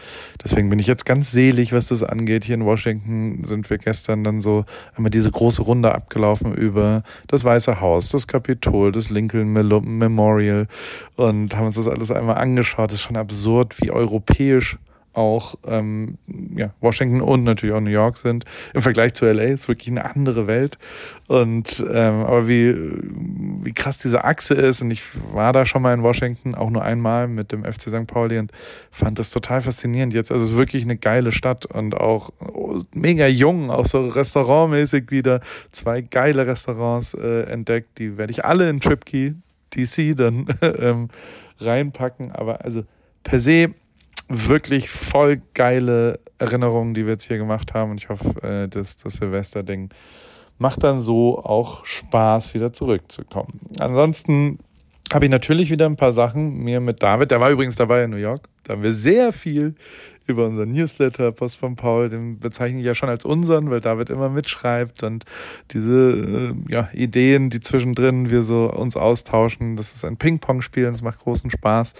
deswegen 0.43 0.69
bin 0.69 0.79
ich 0.79 0.87
jetzt 0.87 1.05
ganz 1.05 1.31
selig, 1.31 1.71
was 1.71 1.87
das 1.87 2.03
angeht. 2.03 2.43
Hier 2.43 2.55
in 2.55 2.65
Washington 2.65 3.43
sind 3.45 3.69
wir 3.69 3.77
gestern 3.77 4.23
dann 4.23 4.41
so 4.41 4.65
einmal 4.95 5.11
diese 5.11 5.31
große 5.31 5.61
Runde 5.61 5.93
abgelaufen 5.93 6.53
über 6.53 7.03
das 7.27 7.43
Weiße 7.43 7.79
Haus, 7.79 8.09
das 8.09 8.27
Kapitol, 8.27 8.91
das 8.91 9.09
Lincoln 9.09 9.53
Memorial 9.53 10.67
und 11.15 11.55
haben 11.55 11.67
uns 11.67 11.75
das 11.75 11.87
alles 11.87 12.11
einmal 12.11 12.37
angeschaut. 12.37 12.89
Das 12.89 12.97
ist 12.97 13.03
schon 13.03 13.17
absurd, 13.17 13.79
wie 13.79 13.91
europäisch 13.91 14.77
auch 15.13 15.55
ähm, 15.65 16.17
ja, 16.55 16.73
Washington 16.79 17.21
und 17.21 17.43
natürlich 17.43 17.75
auch 17.75 17.81
New 17.81 17.89
York 17.89 18.17
sind. 18.17 18.45
Im 18.73 18.81
Vergleich 18.81 19.13
zu 19.13 19.25
LA 19.25 19.43
ist 19.43 19.67
wirklich 19.67 19.89
eine 19.89 20.05
andere 20.05 20.47
Welt. 20.47 20.77
Und 21.27 21.85
ähm, 21.89 22.21
aber 22.21 22.47
wie, 22.47 22.75
wie 23.63 23.73
krass 23.73 23.97
diese 23.97 24.23
Achse 24.23 24.53
ist, 24.53 24.81
und 24.81 24.91
ich 24.91 25.03
war 25.33 25.53
da 25.53 25.65
schon 25.65 25.81
mal 25.81 25.93
in 25.93 26.03
Washington, 26.03 26.55
auch 26.55 26.69
nur 26.69 26.83
einmal 26.83 27.27
mit 27.27 27.51
dem 27.51 27.63
FC 27.63 27.83
St. 27.83 28.07
Pauli 28.07 28.37
und 28.37 28.51
fand 28.89 29.19
das 29.19 29.29
total 29.29 29.61
faszinierend 29.61 30.13
jetzt. 30.13 30.31
Also 30.31 30.45
es 30.45 30.51
ist 30.51 30.57
wirklich 30.57 30.83
eine 30.83 30.97
geile 30.97 31.31
Stadt 31.31 31.65
und 31.65 31.95
auch 31.95 32.31
mega 32.93 33.27
jung, 33.27 33.69
auch 33.69 33.85
so 33.85 34.07
restaurantmäßig 34.07 35.11
wieder. 35.11 35.41
Zwei 35.71 36.01
geile 36.01 36.47
Restaurants 36.47 37.13
äh, 37.13 37.43
entdeckt, 37.43 37.97
die 37.97 38.17
werde 38.17 38.31
ich 38.31 38.45
alle 38.45 38.69
in 38.69 38.79
TripKey 38.79 39.35
DC 39.75 40.15
dann 40.17 40.47
ähm, 40.61 41.09
reinpacken. 41.59 42.31
Aber 42.31 42.63
also 42.63 42.83
per 43.23 43.39
se 43.39 43.73
wirklich 44.31 44.89
voll 44.89 45.41
geile 45.53 46.19
Erinnerungen, 46.37 46.93
die 46.93 47.05
wir 47.05 47.13
jetzt 47.13 47.25
hier 47.25 47.37
gemacht 47.37 47.73
haben. 47.73 47.91
Und 47.91 47.97
ich 47.97 48.09
hoffe, 48.09 48.41
äh, 48.43 48.67
dass 48.67 48.97
das 48.97 49.13
Silvester-Ding 49.13 49.89
macht 50.57 50.83
dann 50.83 50.99
so 50.99 51.43
auch 51.43 51.85
Spaß, 51.85 52.53
wieder 52.53 52.71
zurückzukommen. 52.71 53.59
Ansonsten 53.79 54.59
habe 55.11 55.25
ich 55.25 55.31
natürlich 55.31 55.71
wieder 55.71 55.87
ein 55.87 55.95
paar 55.95 56.13
Sachen 56.13 56.59
mir 56.63 56.79
mit 56.79 57.01
David, 57.01 57.31
der 57.31 57.39
war 57.39 57.49
übrigens 57.49 57.75
dabei 57.75 58.03
in 58.03 58.11
New 58.11 58.17
York, 58.17 58.47
da 58.63 58.73
haben 58.73 58.83
wir 58.83 58.93
sehr 58.93 59.31
viel 59.33 59.75
über 60.27 60.45
unseren 60.45 60.71
Newsletter 60.71 61.31
Post 61.31 61.57
von 61.57 61.75
Paul, 61.75 62.09
den 62.09 62.39
bezeichne 62.39 62.79
ich 62.79 62.85
ja 62.85 62.95
schon 62.95 63.09
als 63.09 63.25
unseren, 63.25 63.69
weil 63.69 63.81
David 63.81 64.09
immer 64.09 64.29
mitschreibt 64.29 65.03
und 65.03 65.25
diese 65.71 66.53
äh, 66.69 66.71
ja, 66.71 66.89
Ideen, 66.93 67.49
die 67.49 67.59
zwischendrin 67.59 68.29
wir 68.29 68.43
so 68.43 68.71
uns 68.71 68.95
austauschen, 68.95 69.75
das 69.75 69.93
ist 69.93 70.05
ein 70.05 70.17
Ping-Pong-Spiel, 70.17 70.85
es 70.85 71.01
macht 71.01 71.19
großen 71.19 71.49
Spaß. 71.49 71.93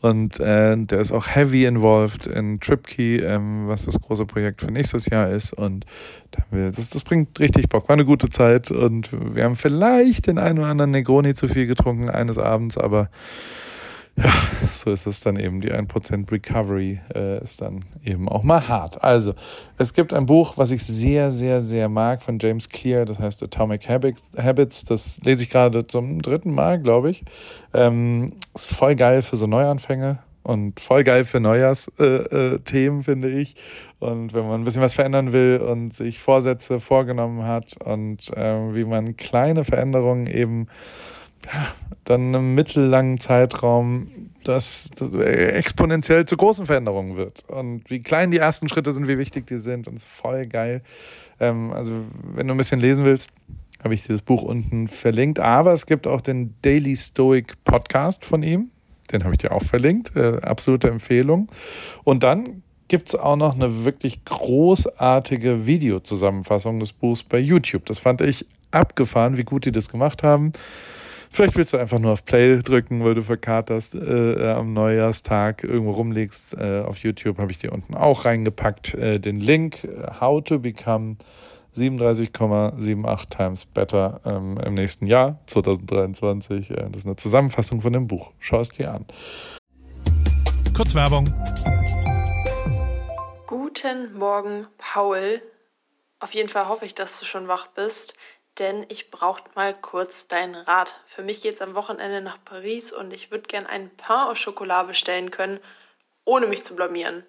Und 0.00 0.38
äh, 0.38 0.76
der 0.76 1.00
ist 1.00 1.10
auch 1.10 1.26
heavy 1.26 1.64
involved 1.64 2.26
in 2.26 2.60
TripKey, 2.60 3.18
ähm, 3.18 3.66
was 3.66 3.84
das 3.84 4.00
große 4.00 4.26
Projekt 4.26 4.60
für 4.60 4.70
nächstes 4.70 5.06
Jahr 5.06 5.28
ist. 5.28 5.52
Und 5.52 5.86
das, 6.50 6.90
das 6.90 7.02
bringt 7.02 7.38
richtig 7.40 7.68
Bock, 7.68 7.88
war 7.88 7.94
eine 7.94 8.04
gute 8.04 8.28
Zeit 8.28 8.70
und 8.70 9.10
wir 9.34 9.44
haben 9.44 9.56
vielleicht 9.56 10.26
den 10.26 10.38
einen 10.38 10.58
oder 10.58 10.68
anderen 10.68 10.92
Negroni 10.92 11.34
zu 11.34 11.48
viel 11.48 11.66
getrunken 11.66 12.10
eines 12.10 12.38
Abends, 12.38 12.78
aber 12.78 13.10
ja, 14.22 14.32
so 14.72 14.90
ist 14.90 15.06
es 15.06 15.20
dann 15.20 15.36
eben. 15.36 15.60
Die 15.60 15.72
1% 15.72 16.30
Recovery 16.30 17.00
äh, 17.14 17.42
ist 17.42 17.60
dann 17.60 17.84
eben 18.04 18.28
auch 18.28 18.42
mal 18.42 18.66
hart. 18.68 19.02
Also, 19.02 19.34
es 19.76 19.92
gibt 19.94 20.12
ein 20.12 20.26
Buch, 20.26 20.54
was 20.56 20.70
ich 20.70 20.84
sehr, 20.84 21.30
sehr, 21.30 21.62
sehr 21.62 21.88
mag 21.88 22.22
von 22.22 22.38
James 22.38 22.68
Clear, 22.68 23.04
das 23.04 23.18
heißt 23.18 23.42
Atomic 23.42 23.88
Habits. 23.88 24.84
Das 24.84 25.20
lese 25.24 25.44
ich 25.44 25.50
gerade 25.50 25.86
zum 25.86 26.20
dritten 26.20 26.52
Mal, 26.52 26.80
glaube 26.80 27.10
ich. 27.10 27.24
Ähm, 27.72 28.32
ist 28.54 28.74
voll 28.74 28.94
geil 28.94 29.22
für 29.22 29.36
so 29.36 29.46
Neuanfänge 29.46 30.18
und 30.42 30.80
voll 30.80 31.04
geil 31.04 31.24
für 31.24 31.40
Neujahrsthemen, 31.40 32.98
äh, 32.98 33.00
äh, 33.00 33.02
finde 33.02 33.28
ich. 33.28 33.54
Und 33.98 34.32
wenn 34.32 34.48
man 34.48 34.62
ein 34.62 34.64
bisschen 34.64 34.82
was 34.82 34.94
verändern 34.94 35.32
will 35.32 35.58
und 35.58 35.94
sich 35.94 36.20
Vorsätze 36.20 36.80
vorgenommen 36.80 37.44
hat 37.44 37.76
und 37.84 38.34
äh, 38.36 38.74
wie 38.74 38.84
man 38.84 39.16
kleine 39.16 39.64
Veränderungen 39.64 40.26
eben 40.26 40.68
dann 42.04 42.34
einem 42.34 42.54
mittellangen 42.54 43.18
Zeitraum 43.18 44.08
das, 44.44 44.90
das 44.96 45.12
exponentiell 45.12 46.24
zu 46.24 46.36
großen 46.36 46.66
Veränderungen 46.66 47.16
wird. 47.16 47.44
Und 47.48 47.88
wie 47.90 48.02
klein 48.02 48.30
die 48.30 48.38
ersten 48.38 48.68
Schritte 48.68 48.92
sind, 48.92 49.06
wie 49.06 49.18
wichtig 49.18 49.46
die 49.46 49.58
sind. 49.58 49.88
Und 49.88 50.02
voll 50.02 50.46
geil. 50.46 50.82
Ähm, 51.38 51.72
also, 51.72 51.92
wenn 52.34 52.48
du 52.48 52.54
ein 52.54 52.56
bisschen 52.56 52.80
lesen 52.80 53.04
willst, 53.04 53.30
habe 53.84 53.94
ich 53.94 54.02
dieses 54.02 54.22
Buch 54.22 54.42
unten 54.42 54.88
verlinkt. 54.88 55.38
Aber 55.38 55.72
es 55.72 55.86
gibt 55.86 56.06
auch 56.06 56.20
den 56.20 56.54
Daily 56.62 56.96
Stoic 56.96 57.62
Podcast 57.64 58.24
von 58.24 58.42
ihm. 58.42 58.70
Den 59.12 59.24
habe 59.24 59.34
ich 59.34 59.38
dir 59.38 59.52
auch 59.52 59.62
verlinkt. 59.62 60.16
Äh, 60.16 60.40
absolute 60.42 60.88
Empfehlung. 60.88 61.48
Und 62.04 62.22
dann 62.22 62.62
gibt 62.88 63.08
es 63.08 63.14
auch 63.14 63.36
noch 63.36 63.54
eine 63.54 63.84
wirklich 63.84 64.24
großartige 64.24 65.66
Videozusammenfassung 65.66 66.80
des 66.80 66.92
Buchs 66.92 67.22
bei 67.22 67.38
YouTube. 67.38 67.84
Das 67.84 67.98
fand 67.98 68.22
ich 68.22 68.46
abgefahren, 68.70 69.36
wie 69.36 69.44
gut 69.44 69.66
die 69.66 69.72
das 69.72 69.90
gemacht 69.90 70.22
haben. 70.22 70.52
Vielleicht 71.30 71.56
willst 71.56 71.72
du 71.72 71.76
einfach 71.76 71.98
nur 71.98 72.12
auf 72.12 72.24
Play 72.24 72.58
drücken, 72.62 73.04
weil 73.04 73.14
du 73.14 73.22
verkaterst 73.22 73.94
äh, 73.94 74.48
am 74.48 74.72
Neujahrstag 74.72 75.62
irgendwo 75.64 75.92
rumliegst. 75.92 76.54
Äh, 76.54 76.82
auf 76.86 76.98
YouTube 76.98 77.38
habe 77.38 77.50
ich 77.50 77.58
dir 77.58 77.72
unten 77.72 77.94
auch 77.94 78.24
reingepackt 78.24 78.94
äh, 78.94 79.20
den 79.20 79.40
Link 79.40 79.84
äh, 79.84 80.20
How 80.20 80.42
to 80.42 80.58
Become 80.58 81.16
37,78 81.74 83.28
times 83.28 83.64
better 83.66 84.20
ähm, 84.24 84.58
im 84.58 84.74
nächsten 84.74 85.06
Jahr 85.06 85.38
2023. 85.46 86.70
Äh, 86.70 86.74
das 86.90 87.02
ist 87.02 87.06
eine 87.06 87.16
Zusammenfassung 87.16 87.80
von 87.80 87.92
dem 87.92 88.06
Buch. 88.06 88.32
Schau 88.38 88.60
es 88.60 88.70
dir 88.70 88.92
an. 88.92 89.04
Kurz 90.74 90.94
Werbung. 90.94 91.32
Guten 93.46 94.18
Morgen, 94.18 94.66
Paul. 94.78 95.42
Auf 96.20 96.34
jeden 96.34 96.48
Fall 96.48 96.68
hoffe 96.68 96.84
ich, 96.84 96.94
dass 96.94 97.20
du 97.20 97.26
schon 97.26 97.46
wach 97.48 97.68
bist 97.68 98.14
denn 98.58 98.86
ich 98.88 99.10
brauche 99.10 99.42
mal 99.54 99.74
kurz 99.74 100.28
deinen 100.28 100.54
Rat. 100.54 100.94
Für 101.06 101.22
mich 101.22 101.42
geht 101.42 101.56
es 101.56 101.62
am 101.62 101.74
Wochenende 101.74 102.20
nach 102.20 102.38
Paris 102.44 102.92
und 102.92 103.12
ich 103.12 103.30
würde 103.30 103.46
gern 103.46 103.66
einen 103.66 103.94
Pain 103.96 104.28
au 104.28 104.34
Chocolat 104.34 104.86
bestellen 104.86 105.30
können, 105.30 105.60
ohne 106.24 106.46
mich 106.46 106.64
zu 106.64 106.74
blamieren. 106.74 107.24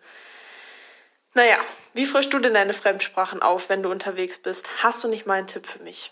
Naja, 1.33 1.59
wie 1.93 2.05
frischst 2.05 2.33
du 2.33 2.39
denn 2.39 2.53
deine 2.53 2.73
Fremdsprachen 2.73 3.41
auf, 3.41 3.69
wenn 3.69 3.83
du 3.83 3.91
unterwegs 3.91 4.39
bist? 4.39 4.83
Hast 4.83 5.03
du 5.03 5.07
nicht 5.07 5.25
mal 5.25 5.35
einen 5.35 5.47
Tipp 5.47 5.67
für 5.67 5.83
mich? 5.83 6.11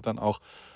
dann 0.01 0.19
auch 0.19 0.41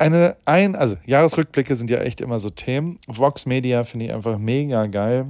eine, 0.00 0.36
ein, 0.46 0.74
also 0.76 0.96
Jahresrückblicke 1.04 1.76
sind 1.76 1.90
ja 1.90 1.98
echt 1.98 2.20
immer 2.20 2.38
so 2.38 2.50
Themen. 2.50 2.98
Vox 3.06 3.46
Media 3.46 3.84
finde 3.84 4.06
ich 4.06 4.12
einfach 4.12 4.38
mega 4.38 4.86
geil. 4.86 5.26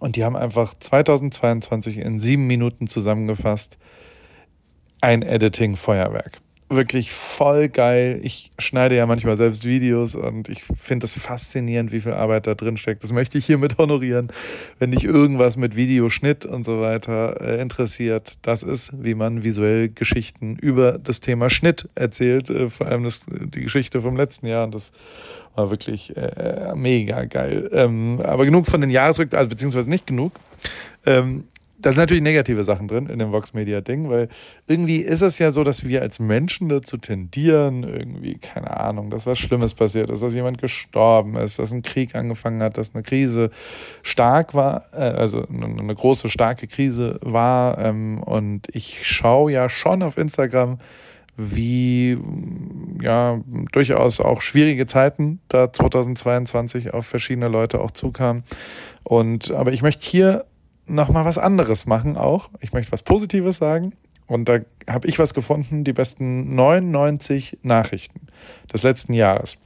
Und 0.00 0.16
die 0.16 0.24
haben 0.24 0.36
einfach 0.36 0.74
2022 0.78 1.98
in 1.98 2.18
sieben 2.18 2.46
Minuten 2.46 2.86
zusammengefasst 2.86 3.78
ein 5.02 5.22
Editing-Feuerwerk 5.22 6.38
wirklich 6.76 7.12
voll 7.12 7.68
geil. 7.68 8.20
Ich 8.22 8.50
schneide 8.58 8.96
ja 8.96 9.06
manchmal 9.06 9.36
selbst 9.36 9.64
Videos 9.64 10.14
und 10.14 10.48
ich 10.48 10.62
finde 10.62 11.06
es 11.06 11.14
faszinierend, 11.14 11.92
wie 11.92 12.00
viel 12.00 12.12
Arbeit 12.12 12.46
da 12.46 12.54
drin 12.54 12.76
steckt. 12.76 13.04
Das 13.04 13.12
möchte 13.12 13.38
ich 13.38 13.46
hiermit 13.46 13.78
honorieren. 13.78 14.28
Wenn 14.78 14.90
dich 14.90 15.04
irgendwas 15.04 15.56
mit 15.56 15.76
Videoschnitt 15.76 16.44
und 16.44 16.64
so 16.64 16.80
weiter 16.80 17.40
äh, 17.40 17.60
interessiert, 17.60 18.38
das 18.42 18.62
ist, 18.62 18.92
wie 19.02 19.14
man 19.14 19.44
visuell 19.44 19.88
Geschichten 19.88 20.56
über 20.56 20.98
das 20.98 21.20
Thema 21.20 21.50
Schnitt 21.50 21.88
erzählt. 21.94 22.50
Äh, 22.50 22.70
vor 22.70 22.86
allem 22.86 23.04
das, 23.04 23.24
die 23.28 23.62
Geschichte 23.62 24.00
vom 24.00 24.16
letzten 24.16 24.46
Jahr. 24.46 24.64
Und 24.64 24.74
das 24.74 24.92
war 25.54 25.70
wirklich 25.70 26.16
äh, 26.16 26.72
mega 26.74 27.24
geil. 27.24 27.68
Ähm, 27.72 28.20
aber 28.22 28.44
genug 28.44 28.66
von 28.66 28.80
den 28.80 28.90
Jahresrückblicken, 28.90 29.38
also 29.38 29.48
beziehungsweise 29.48 29.90
nicht 29.90 30.06
genug. 30.06 30.32
Ähm, 31.04 31.44
da 31.82 31.90
sind 31.90 32.00
natürlich 32.00 32.22
negative 32.22 32.64
Sachen 32.64 32.88
drin 32.88 33.06
in 33.06 33.18
dem 33.18 33.32
Vox 33.32 33.52
Media 33.54 33.80
Ding, 33.80 34.08
weil 34.08 34.28
irgendwie 34.66 34.98
ist 34.98 35.20
es 35.20 35.38
ja 35.38 35.50
so, 35.50 35.64
dass 35.64 35.84
wir 35.84 36.00
als 36.00 36.18
Menschen 36.18 36.68
dazu 36.68 36.96
tendieren, 36.96 37.82
irgendwie, 37.82 38.38
keine 38.38 38.78
Ahnung, 38.78 39.10
dass 39.10 39.26
was 39.26 39.38
Schlimmes 39.38 39.74
passiert 39.74 40.08
ist, 40.08 40.22
dass 40.22 40.32
jemand 40.32 40.58
gestorben 40.58 41.36
ist, 41.36 41.58
dass 41.58 41.72
ein 41.72 41.82
Krieg 41.82 42.14
angefangen 42.14 42.62
hat, 42.62 42.78
dass 42.78 42.94
eine 42.94 43.02
Krise 43.02 43.50
stark 44.02 44.54
war, 44.54 44.86
äh, 44.92 45.00
also 45.00 45.46
eine 45.48 45.94
große, 45.94 46.28
starke 46.28 46.68
Krise 46.68 47.18
war. 47.20 47.78
Ähm, 47.78 48.22
und 48.22 48.68
ich 48.72 49.06
schaue 49.06 49.52
ja 49.52 49.68
schon 49.68 50.02
auf 50.02 50.16
Instagram, 50.16 50.78
wie 51.36 52.18
ja 53.00 53.40
durchaus 53.72 54.20
auch 54.20 54.42
schwierige 54.42 54.86
Zeiten 54.86 55.40
da 55.48 55.72
2022 55.72 56.92
auf 56.92 57.06
verschiedene 57.06 57.48
Leute 57.48 57.80
auch 57.80 57.90
zukamen. 57.90 58.44
Und 59.02 59.50
aber 59.50 59.72
ich 59.72 59.82
möchte 59.82 60.04
hier 60.04 60.44
nochmal 60.92 61.24
was 61.24 61.38
anderes 61.38 61.86
machen 61.86 62.16
auch. 62.16 62.50
Ich 62.60 62.72
möchte 62.72 62.92
was 62.92 63.02
Positives 63.02 63.56
sagen. 63.56 63.94
Und 64.26 64.48
da 64.48 64.60
habe 64.88 65.08
ich 65.08 65.18
was 65.18 65.34
gefunden, 65.34 65.84
die 65.84 65.92
besten 65.92 66.54
99 66.54 67.58
Nachrichten 67.62 68.28
des 68.72 68.82
letzten 68.82 69.12
Jahres. 69.12 69.58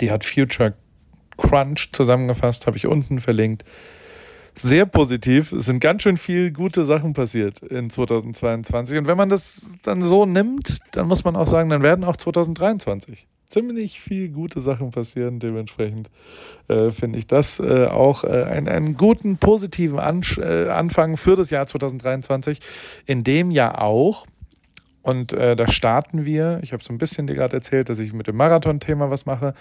Die 0.00 0.10
hat 0.10 0.24
Future 0.24 0.74
Crunch 1.36 1.90
zusammengefasst, 1.92 2.66
habe 2.66 2.76
ich 2.76 2.86
unten 2.86 3.20
verlinkt. 3.20 3.64
Sehr 4.54 4.86
positiv. 4.86 5.52
Es 5.52 5.66
sind 5.66 5.80
ganz 5.80 6.02
schön 6.02 6.16
viel 6.16 6.52
gute 6.52 6.84
Sachen 6.84 7.12
passiert 7.12 7.60
in 7.60 7.90
2022. 7.90 8.98
Und 8.98 9.06
wenn 9.06 9.16
man 9.16 9.28
das 9.28 9.72
dann 9.82 10.02
so 10.02 10.26
nimmt, 10.26 10.78
dann 10.92 11.06
muss 11.06 11.24
man 11.24 11.36
auch 11.36 11.46
sagen, 11.46 11.70
dann 11.70 11.82
werden 11.82 12.04
auch 12.04 12.16
2023 12.16 13.26
ziemlich 13.48 14.00
viel 14.00 14.28
gute 14.28 14.60
Sachen 14.60 14.90
passieren. 14.90 15.40
Dementsprechend 15.40 16.10
äh, 16.68 16.90
finde 16.90 17.18
ich 17.18 17.26
das 17.26 17.58
äh, 17.60 17.86
auch 17.86 18.24
äh, 18.24 18.44
einen, 18.44 18.68
einen 18.68 18.96
guten, 18.96 19.36
positiven 19.38 19.98
An 19.98 20.22
äh, 20.38 20.68
Anfang 20.68 21.16
für 21.16 21.36
das 21.36 21.50
Jahr 21.50 21.66
2023, 21.66 22.60
in 23.06 23.24
dem 23.24 23.50
ja 23.50 23.78
auch, 23.78 24.26
und 25.08 25.32
äh, 25.32 25.56
da 25.56 25.68
starten 25.68 26.26
wir, 26.26 26.60
ich 26.62 26.74
habe 26.74 26.84
so 26.84 26.92
ein 26.92 26.98
bisschen 26.98 27.26
dir 27.26 27.34
gerade 27.34 27.56
erzählt, 27.56 27.88
dass 27.88 27.98
ich 27.98 28.12
mit 28.12 28.26
dem 28.26 28.36
Marathon-Thema 28.36 29.10
was 29.10 29.24
mache. 29.24 29.54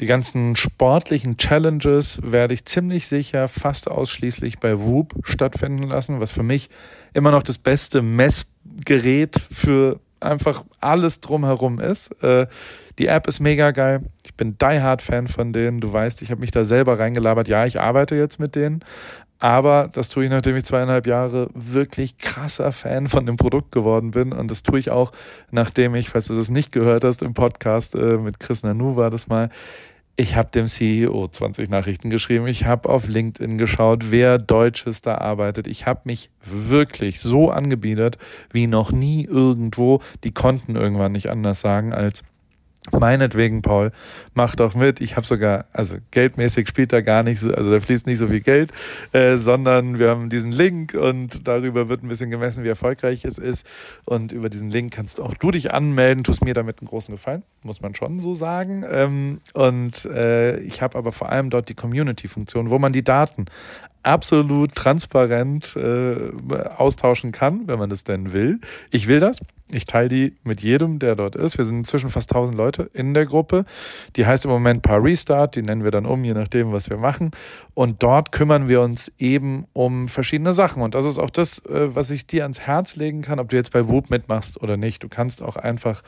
Die 0.00 0.06
ganzen 0.06 0.56
sportlichen 0.56 1.36
Challenges 1.36 2.20
werde 2.22 2.54
ich 2.54 2.64
ziemlich 2.64 3.06
sicher 3.06 3.48
fast 3.48 3.90
ausschließlich 3.90 4.58
bei 4.58 4.80
Whoop 4.80 5.12
stattfinden 5.24 5.82
lassen, 5.82 6.20
was 6.20 6.32
für 6.32 6.42
mich 6.42 6.70
immer 7.12 7.30
noch 7.30 7.42
das 7.42 7.58
beste 7.58 8.00
Messgerät 8.00 9.38
für 9.50 10.00
einfach 10.26 10.64
alles 10.80 11.20
drumherum 11.20 11.80
ist. 11.80 12.10
Äh, 12.22 12.46
die 12.98 13.06
App 13.06 13.26
ist 13.26 13.40
mega 13.40 13.70
geil. 13.70 14.02
Ich 14.24 14.34
bin 14.34 14.56
die 14.58 14.80
Hard 14.80 15.02
Fan 15.02 15.28
von 15.28 15.52
denen. 15.52 15.80
Du 15.80 15.92
weißt, 15.92 16.22
ich 16.22 16.30
habe 16.30 16.40
mich 16.40 16.50
da 16.50 16.64
selber 16.64 16.98
reingelabert. 16.98 17.48
Ja, 17.48 17.66
ich 17.66 17.80
arbeite 17.80 18.16
jetzt 18.16 18.40
mit 18.40 18.54
denen. 18.54 18.82
Aber 19.38 19.88
das 19.92 20.08
tue 20.08 20.24
ich, 20.24 20.30
nachdem 20.30 20.56
ich 20.56 20.64
zweieinhalb 20.64 21.06
Jahre 21.06 21.50
wirklich 21.52 22.16
krasser 22.16 22.72
Fan 22.72 23.06
von 23.06 23.26
dem 23.26 23.36
Produkt 23.36 23.70
geworden 23.70 24.12
bin. 24.12 24.32
Und 24.32 24.50
das 24.50 24.62
tue 24.62 24.78
ich 24.78 24.90
auch, 24.90 25.12
nachdem 25.50 25.94
ich, 25.94 26.08
falls 26.08 26.28
du 26.28 26.34
das 26.34 26.50
nicht 26.50 26.72
gehört 26.72 27.04
hast 27.04 27.22
im 27.22 27.34
Podcast 27.34 27.94
äh, 27.94 28.16
mit 28.16 28.40
Chris 28.40 28.62
Nanu 28.62 28.96
war 28.96 29.10
das 29.10 29.28
mal, 29.28 29.50
ich 30.16 30.34
habe 30.34 30.50
dem 30.50 30.66
CEO 30.66 31.28
20 31.28 31.68
Nachrichten 31.68 32.08
geschrieben. 32.08 32.46
Ich 32.46 32.64
habe 32.64 32.88
auf 32.88 33.06
LinkedIn 33.06 33.58
geschaut, 33.58 34.10
wer 34.10 34.38
Deutsches 34.38 35.02
da 35.02 35.18
arbeitet. 35.18 35.66
Ich 35.66 35.86
habe 35.86 36.00
mich 36.04 36.30
wirklich 36.42 37.20
so 37.20 37.50
angebiedert 37.50 38.16
wie 38.50 38.66
noch 38.66 38.92
nie 38.92 39.24
irgendwo. 39.24 40.00
Die 40.24 40.32
konnten 40.32 40.74
irgendwann 40.74 41.12
nicht 41.12 41.30
anders 41.30 41.60
sagen 41.60 41.92
als 41.92 42.24
Meinetwegen, 42.92 43.62
Paul, 43.62 43.90
mach 44.34 44.54
doch 44.54 44.74
mit. 44.74 45.00
Ich 45.00 45.16
habe 45.16 45.26
sogar, 45.26 45.66
also 45.72 45.96
geldmäßig 46.10 46.68
spielt 46.68 46.92
da 46.92 47.00
gar 47.00 47.22
nicht 47.22 47.40
so, 47.40 47.52
also 47.52 47.70
da 47.70 47.80
fließt 47.80 48.06
nicht 48.06 48.18
so 48.18 48.28
viel 48.28 48.40
Geld, 48.40 48.72
äh, 49.12 49.36
sondern 49.36 49.98
wir 49.98 50.10
haben 50.10 50.28
diesen 50.28 50.52
Link 50.52 50.94
und 50.94 51.46
darüber 51.48 51.88
wird 51.88 52.02
ein 52.02 52.08
bisschen 52.08 52.30
gemessen, 52.30 52.64
wie 52.64 52.68
erfolgreich 52.68 53.24
es 53.24 53.38
ist. 53.38 53.66
Und 54.04 54.32
über 54.32 54.48
diesen 54.48 54.70
Link 54.70 54.92
kannst 54.92 55.20
auch 55.20 55.34
du 55.34 55.50
dich 55.50 55.72
anmelden, 55.72 56.24
tust 56.24 56.44
mir 56.44 56.54
damit 56.54 56.80
einen 56.80 56.88
großen 56.88 57.14
Gefallen, 57.14 57.42
muss 57.62 57.80
man 57.80 57.94
schon 57.94 58.20
so 58.20 58.34
sagen. 58.34 58.84
Ähm, 58.88 59.40
und 59.54 60.04
äh, 60.06 60.58
ich 60.60 60.82
habe 60.82 60.96
aber 60.98 61.12
vor 61.12 61.30
allem 61.30 61.50
dort 61.50 61.68
die 61.68 61.74
Community-Funktion, 61.74 62.70
wo 62.70 62.78
man 62.78 62.92
die 62.92 63.04
Daten 63.04 63.46
absolut 64.06 64.74
transparent 64.74 65.76
äh, 65.76 66.30
austauschen 66.76 67.32
kann, 67.32 67.66
wenn 67.66 67.78
man 67.78 67.90
das 67.90 68.04
denn 68.04 68.32
will. 68.32 68.60
Ich 68.90 69.08
will 69.08 69.20
das. 69.20 69.40
Ich 69.72 69.84
teile 69.84 70.08
die 70.08 70.36
mit 70.44 70.62
jedem, 70.62 71.00
der 71.00 71.16
dort 71.16 71.34
ist. 71.34 71.58
Wir 71.58 71.64
sind 71.64 71.78
inzwischen 71.78 72.08
fast 72.08 72.30
1000 72.30 72.56
Leute 72.56 72.88
in 72.92 73.14
der 73.14 73.26
Gruppe. 73.26 73.64
Die 74.14 74.24
heißt 74.24 74.44
im 74.44 74.50
Moment 74.52 74.82
Paar 74.82 75.02
Restart. 75.02 75.56
Die 75.56 75.62
nennen 75.62 75.82
wir 75.82 75.90
dann 75.90 76.06
um, 76.06 76.22
je 76.22 76.34
nachdem, 76.34 76.72
was 76.72 76.88
wir 76.88 76.98
machen. 76.98 77.32
Und 77.74 78.00
dort 78.00 78.30
kümmern 78.30 78.68
wir 78.68 78.80
uns 78.80 79.10
eben 79.18 79.66
um 79.72 80.08
verschiedene 80.08 80.52
Sachen. 80.52 80.82
Und 80.82 80.94
das 80.94 81.04
ist 81.04 81.18
auch 81.18 81.30
das, 81.30 81.64
äh, 81.66 81.94
was 81.94 82.10
ich 82.10 82.28
dir 82.28 82.44
ans 82.44 82.60
Herz 82.60 82.94
legen 82.94 83.22
kann, 83.22 83.40
ob 83.40 83.48
du 83.48 83.56
jetzt 83.56 83.72
bei 83.72 83.88
Whoop 83.88 84.08
mitmachst 84.08 84.62
oder 84.62 84.76
nicht. 84.76 85.02
Du 85.02 85.08
kannst 85.08 85.42
auch 85.42 85.56
einfach 85.56 86.02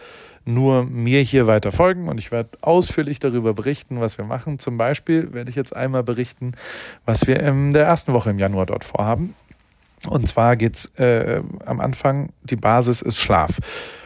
nur 0.45 0.85
mir 0.85 1.21
hier 1.21 1.47
weiter 1.49 1.73
folgen 1.73 2.09
und 2.09 2.19
ich 2.19 2.31
werde 2.31 2.51
ausführlich 2.61 3.19
darüber 3.19 3.55
berichten, 3.55 4.01
was 4.01 4.19
wir 4.19 4.25
machen. 4.25 4.59
Zum 4.61 4.79
Beispiel 4.79 5.33
werde 5.33 5.51
ich 5.51 5.57
jetzt 5.57 5.75
einmal 5.75 6.05
berichten, 6.05 6.53
was 7.05 7.27
wir 7.27 7.41
in 7.41 7.73
der 7.73 7.85
ersten 7.85 8.13
Woche 8.13 8.31
im 8.31 8.39
Januar 8.39 8.67
dort 8.67 8.85
vorhaben. 8.85 9.35
Und 10.07 10.29
zwar 10.29 10.57
geht's 10.57 10.87
äh, 10.97 11.43
am 11.67 11.81
Anfang, 11.81 12.31
die 12.43 12.57
Basis 12.57 13.03
ist 13.03 13.19
Schlaf. 13.19 13.59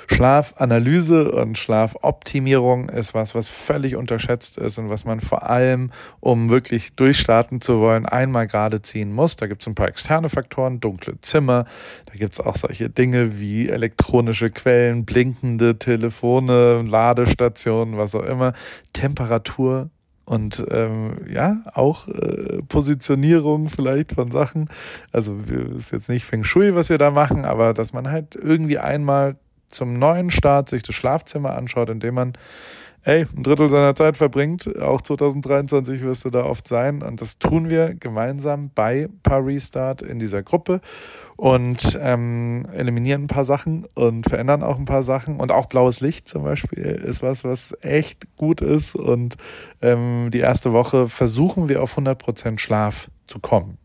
Schlafanalyse 0.09 1.33
und 1.33 1.57
Schlafoptimierung 1.59 2.89
ist 2.89 3.15
was, 3.15 3.35
was 3.35 3.49
völlig 3.49 3.97
unterschätzt 3.97 4.59
ist 4.59 4.79
und 4.79 4.91
was 4.91 5.05
man 5.05 5.21
vor 5.21 5.49
allem, 5.49 5.91
um 6.21 6.51
wirklich 6.51 6.95
durchstarten 6.95 7.61
zu 7.61 7.81
wollen, 7.81 8.05
einmal 8.05 8.47
gerade 8.47 8.83
ziehen 8.83 9.13
muss. 9.13 9.37
Da 9.37 9.47
gibt 9.47 9.63
es 9.63 9.69
ein 9.69 9.75
paar 9.75 9.89
externe 9.89 10.29
Faktoren, 10.29 10.81
dunkle 10.81 11.21
Zimmer, 11.21 11.65
da 12.07 12.15
gibt 12.15 12.35
es 12.35 12.41
auch 12.41 12.57
solche 12.57 12.91
Dinge 12.91 13.39
wie 13.39 13.69
elektronische 13.69 14.51
Quellen, 14.51 15.05
blinkende 15.05 15.79
Telefone, 15.79 16.83
Ladestationen, 16.83 17.97
was 17.97 18.15
auch 18.15 18.25
immer, 18.25 18.53
Temperatur, 18.93 19.89
und 20.25 20.65
ähm, 20.71 21.19
ja, 21.29 21.63
auch 21.75 22.09
äh, 22.09 22.63
Positionierung 22.69 23.69
vielleicht 23.69 24.13
von 24.13 24.31
Sachen. 24.31 24.69
Also 25.11 25.37
ist 25.77 25.93
jetzt 25.93 26.09
nicht 26.09 26.25
Feng 26.25 26.45
Shui, 26.45 26.75
was 26.75 26.89
wir 26.89 26.99
da 26.99 27.11
machen, 27.11 27.45
aber 27.45 27.75
dass 27.75 27.93
man 27.93 28.11
halt 28.11 28.37
irgendwie 28.37 28.79
einmal 28.79 29.37
zum 29.69 29.99
neuen 29.99 30.31
Start 30.31 30.69
sich 30.69 30.83
das 30.83 30.95
Schlafzimmer 30.95 31.57
anschaut, 31.57 31.91
indem 31.91 32.15
man 32.15 32.33
ey, 33.05 33.27
ein 33.37 33.43
Drittel 33.43 33.69
seiner 33.69 33.95
Zeit 33.95 34.17
verbringt. 34.17 34.79
Auch 34.81 35.01
2023 35.01 36.03
wirst 36.03 36.25
du 36.25 36.31
da 36.31 36.45
oft 36.45 36.69
sein. 36.69 37.03
Und 37.03 37.21
das 37.21 37.39
tun 37.39 37.69
wir 37.69 37.95
gemeinsam 37.95 38.71
bei 38.75 39.09
Paar 39.23 39.45
Restart 39.45 40.03
in 40.03 40.19
dieser 40.19 40.43
Gruppe 40.43 40.81
und 41.37 41.99
ähm, 42.01 42.67
eliminieren 42.73 43.25
ein 43.25 43.27
paar 43.29 43.45
Sachen 43.45 43.87
und 43.95 44.29
verändern 44.29 44.63
auch 44.63 44.79
ein 44.79 44.85
paar 44.85 45.03
Sachen. 45.03 45.41
Und 45.41 45.51
auch 45.51 45.67
blaues 45.67 46.01
Licht 46.01 46.29
zum 46.29 46.45
Beispiel 46.45 46.85
ist 46.85 47.23
was, 47.23 47.45
was 47.45 47.77
echt 47.81 48.37
gut 48.37 48.61
ist. 48.61 48.95
Und 48.95 49.37
ähm, 49.81 50.31
die 50.33 50.41
erste 50.41 50.73
Woche 50.73 51.09
versuchen 51.09 51.69
wir 51.69 51.83
auf 51.83 51.99
100% 51.99 52.59
Schlaf 52.59 53.09
zu 53.27 53.41
kommen. 53.41 53.79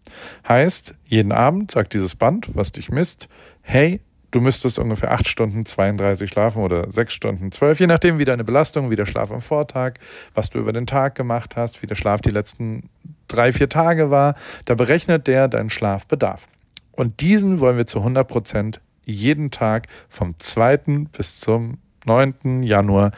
Heißt, 0.48 0.96
jeden 1.06 1.32
Abend 1.32 1.72
sagt 1.72 1.94
dieses 1.94 2.16
Band, 2.16 2.56
was 2.56 2.72
dich 2.72 2.90
misst, 2.90 3.30
hey, 3.62 4.02
du 4.32 4.42
müsstest 4.42 4.80
ungefähr 4.80 5.12
acht 5.12 5.28
Stunden 5.28 5.66
32 5.66 6.30
schlafen 6.30 6.62
oder 6.62 6.92
sechs 6.92 7.14
Stunden 7.14 7.52
zwölf, 7.52 7.80
je 7.80 7.88
nachdem, 7.88 8.20
wie 8.20 8.26
deine 8.26 8.44
Belastung, 8.44 8.90
wie 8.90 8.96
der 8.96 9.06
Schlaf 9.06 9.32
am 9.32 9.42
Vortag, 9.42 9.94
was 10.34 10.50
du 10.50 10.60
über 10.60 10.74
den 10.74 10.86
Tag 10.86 11.16
gemacht 11.16 11.56
hast, 11.56 11.82
wie 11.82 11.88
der 11.88 11.96
Schlaf 11.96 12.22
die 12.22 12.32
letzten 12.32 12.90
drei, 13.28 13.54
vier 13.54 13.70
Tage 13.70 14.12
war. 14.12 14.36
Da 14.66 14.76
berechnet 14.76 15.28
der 15.28 15.48
deinen 15.48 15.70
Schlafbedarf. 15.70 16.48
Und 16.92 17.22
diesen 17.22 17.60
wollen 17.60 17.78
wir 17.78 17.88
zu 17.88 18.00
100 18.00 18.28
Prozent 18.28 18.82
jeden 19.06 19.52
Tag 19.52 19.88
vom 20.10 20.36
2. 20.38 21.08
bis 21.12 21.40
zum 21.40 21.78
9. 22.06 22.64
Januar 22.64 23.12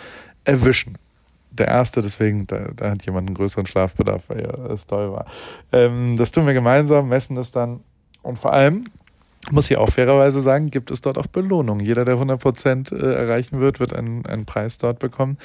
erwischen. 0.44 0.98
Der 1.52 1.68
erste, 1.68 2.02
deswegen, 2.02 2.46
da, 2.48 2.70
da 2.76 2.92
hat 2.92 3.06
jemand 3.06 3.28
einen 3.28 3.36
größeren 3.36 3.66
Schlafbedarf, 3.66 4.30
weil 4.30 4.42
es 4.72 4.86
toll 4.86 5.12
war. 5.12 5.26
Ähm, 5.72 6.16
das 6.18 6.32
tun 6.32 6.46
wir 6.46 6.54
gemeinsam, 6.54 7.10
messen 7.10 7.36
das 7.36 7.52
dann. 7.52 7.82
Und 8.22 8.38
vor 8.38 8.54
allem 8.54 8.84
muss 9.52 9.72
ich 9.72 9.78
auch 9.78 9.90
fairerweise 9.90 10.42
sagen, 10.42 10.70
gibt 10.70 10.92
es 10.92 11.02
dort 11.02 11.18
auch 11.18 11.28
Belohnungen. 11.28 11.86
Jeder, 11.86 12.06
der 12.06 12.16
100 12.16 12.40
Prozent 12.40 12.92
äh, 12.92 13.14
erreichen 13.14 13.60
wird, 13.60 13.80
wird 13.80 13.94
einen, 13.94 14.26
einen 14.26 14.46
Preis 14.46 14.78
dort 14.78 15.00
bekommen. 15.00 15.38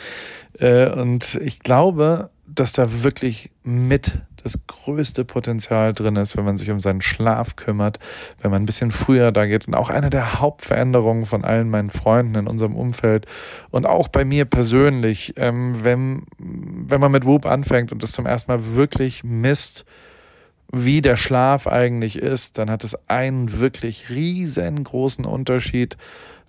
Äh, 0.59 0.91
und 0.91 1.41
ich 1.43 1.61
glaube, 1.61 2.31
dass 2.47 2.73
da 2.73 3.03
wirklich 3.03 3.51
mit 3.63 4.19
das 4.43 4.61
größte 4.67 5.25
Potenzial 5.25 5.95
drin 5.95 6.17
ist, 6.17 6.37
wenn 6.37 6.45
man 6.45 6.59
sich 6.59 6.71
um 6.71 6.79
seinen 6.79 7.01
Schlaf 7.01 7.57
kümmert, 7.57 7.99
wenn 8.43 8.51
man 8.51 8.63
ein 8.63 8.67
bisschen 8.67 8.91
früher 8.91 9.33
da 9.33 9.47
geht. 9.47 9.67
Und 9.67 9.75
auch 9.75 9.89
eine 9.89 10.11
der 10.11 10.41
Hauptveränderungen 10.41 11.25
von 11.25 11.45
allen 11.45 11.71
meinen 11.71 11.89
Freunden 11.89 12.35
in 12.35 12.47
unserem 12.47 12.77
Umfeld 12.77 13.27
und 13.71 13.87
auch 13.87 14.09
bei 14.09 14.25
mir 14.27 14.45
persönlich, 14.45 15.33
ähm, 15.37 15.83
wenn, 15.83 16.25
wenn 16.39 17.01
man 17.01 17.13
mit 17.13 17.25
Whoop 17.25 17.47
anfängt 17.47 17.91
und 17.91 18.03
das 18.03 18.13
zum 18.13 18.27
ersten 18.27 18.53
Mal 18.53 18.75
wirklich 18.75 19.25
misst, 19.25 19.87
wie 20.75 21.03
der 21.03 21.17
Schlaf 21.17 21.67
eigentlich 21.67 22.17
ist, 22.17 22.59
dann 22.59 22.71
hat 22.71 22.85
es 22.85 22.97
einen 23.09 23.61
wirklich 23.61 24.11
riesengroßen 24.11 25.25
Unterschied 25.25 25.97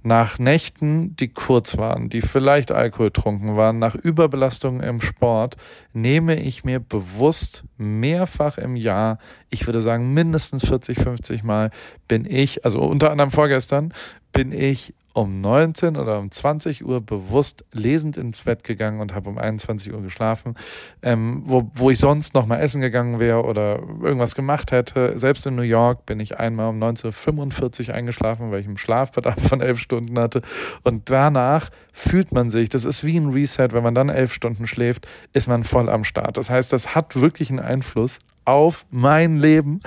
nach 0.06 0.38
Nächten, 0.38 1.16
die 1.16 1.30
kurz 1.30 1.78
waren, 1.78 2.10
die 2.10 2.22
vielleicht 2.22 2.72
alkoholtrunken 2.72 3.58
waren, 3.58 3.80
nach 3.80 3.96
Überbelastung 3.96 4.82
im 4.82 5.02
Sport, 5.02 5.58
nehme 5.94 6.40
ich 6.40 6.64
mir 6.64 6.80
bewusst 6.80 7.64
mehrfach 7.78 8.60
im 8.60 8.76
Jahr, 8.76 9.18
ich 9.50 9.66
würde 9.66 9.82
sagen 9.82 10.14
mindestens 10.14 10.68
40, 10.68 11.00
50 11.00 11.44
Mal, 11.44 11.72
bin 12.08 12.26
ich, 12.26 12.66
also 12.66 12.82
unter 12.82 13.10
anderem 13.10 13.32
vorgestern, 13.32 13.94
bin 14.32 14.52
ich 14.52 14.94
um 15.16 15.40
19 15.40 15.96
oder 15.96 16.20
um 16.20 16.30
20 16.30 16.86
Uhr 16.86 17.00
bewusst 17.00 17.64
lesend 17.72 18.18
ins 18.18 18.44
Bett 18.44 18.66
gegangen 18.66 19.00
und 19.00 19.16
habe 19.16 19.30
um 19.30 19.38
21 19.38 19.94
Uhr 19.94 20.02
geschlafen, 20.02 20.56
ähm, 21.02 21.42
wo, 21.46 21.72
wo 21.74 21.90
ich 21.90 22.00
sonst 22.00 22.34
noch 22.34 22.46
mal 22.46 22.58
essen 22.58 22.82
gegangen 22.82 23.18
wäre 23.18 23.44
oder 23.44 23.80
irgendwas 24.02 24.36
gemacht 24.36 24.74
hätte. 24.74 25.18
Selbst 25.18 25.48
in 25.48 25.56
New 25.56 25.62
York 25.62 26.06
bin 26.06 26.20
ich 26.20 26.38
einmal 26.38 26.68
um 26.68 26.84
19.45 26.84 27.88
Uhr 27.88 27.96
eingeschlafen, 27.96 28.52
weil 28.52 28.60
ich 28.60 28.68
einen 28.68 28.78
Schlafbedarf 28.78 29.42
von 29.48 29.62
elf 29.62 29.80
Stunden 29.80 30.20
hatte. 30.20 30.42
Und 30.84 31.10
danach 31.10 31.70
fühlt 31.94 32.34
man 32.34 32.50
sich, 32.50 32.68
das 32.68 32.84
ist 32.84 33.06
wie 33.06 33.18
ein 33.18 33.30
Reset, 33.30 33.70
wenn 33.72 33.84
man 33.84 33.96
dann 33.96 34.10
elf 34.10 34.34
Stunden 34.34 34.68
schläft, 34.68 35.08
ist 35.32 35.48
man 35.48 35.64
voll 35.64 35.88
am 35.88 36.04
Start. 36.04 36.38
Das 36.38 36.50
heißt, 36.50 36.74
das 36.74 36.94
hat 36.94 37.20
wirklich 37.20 37.50
einen 37.50 37.60
Einfluss 37.60 38.20
auf 38.44 38.86
mein 38.92 39.38
Leben. 39.38 39.80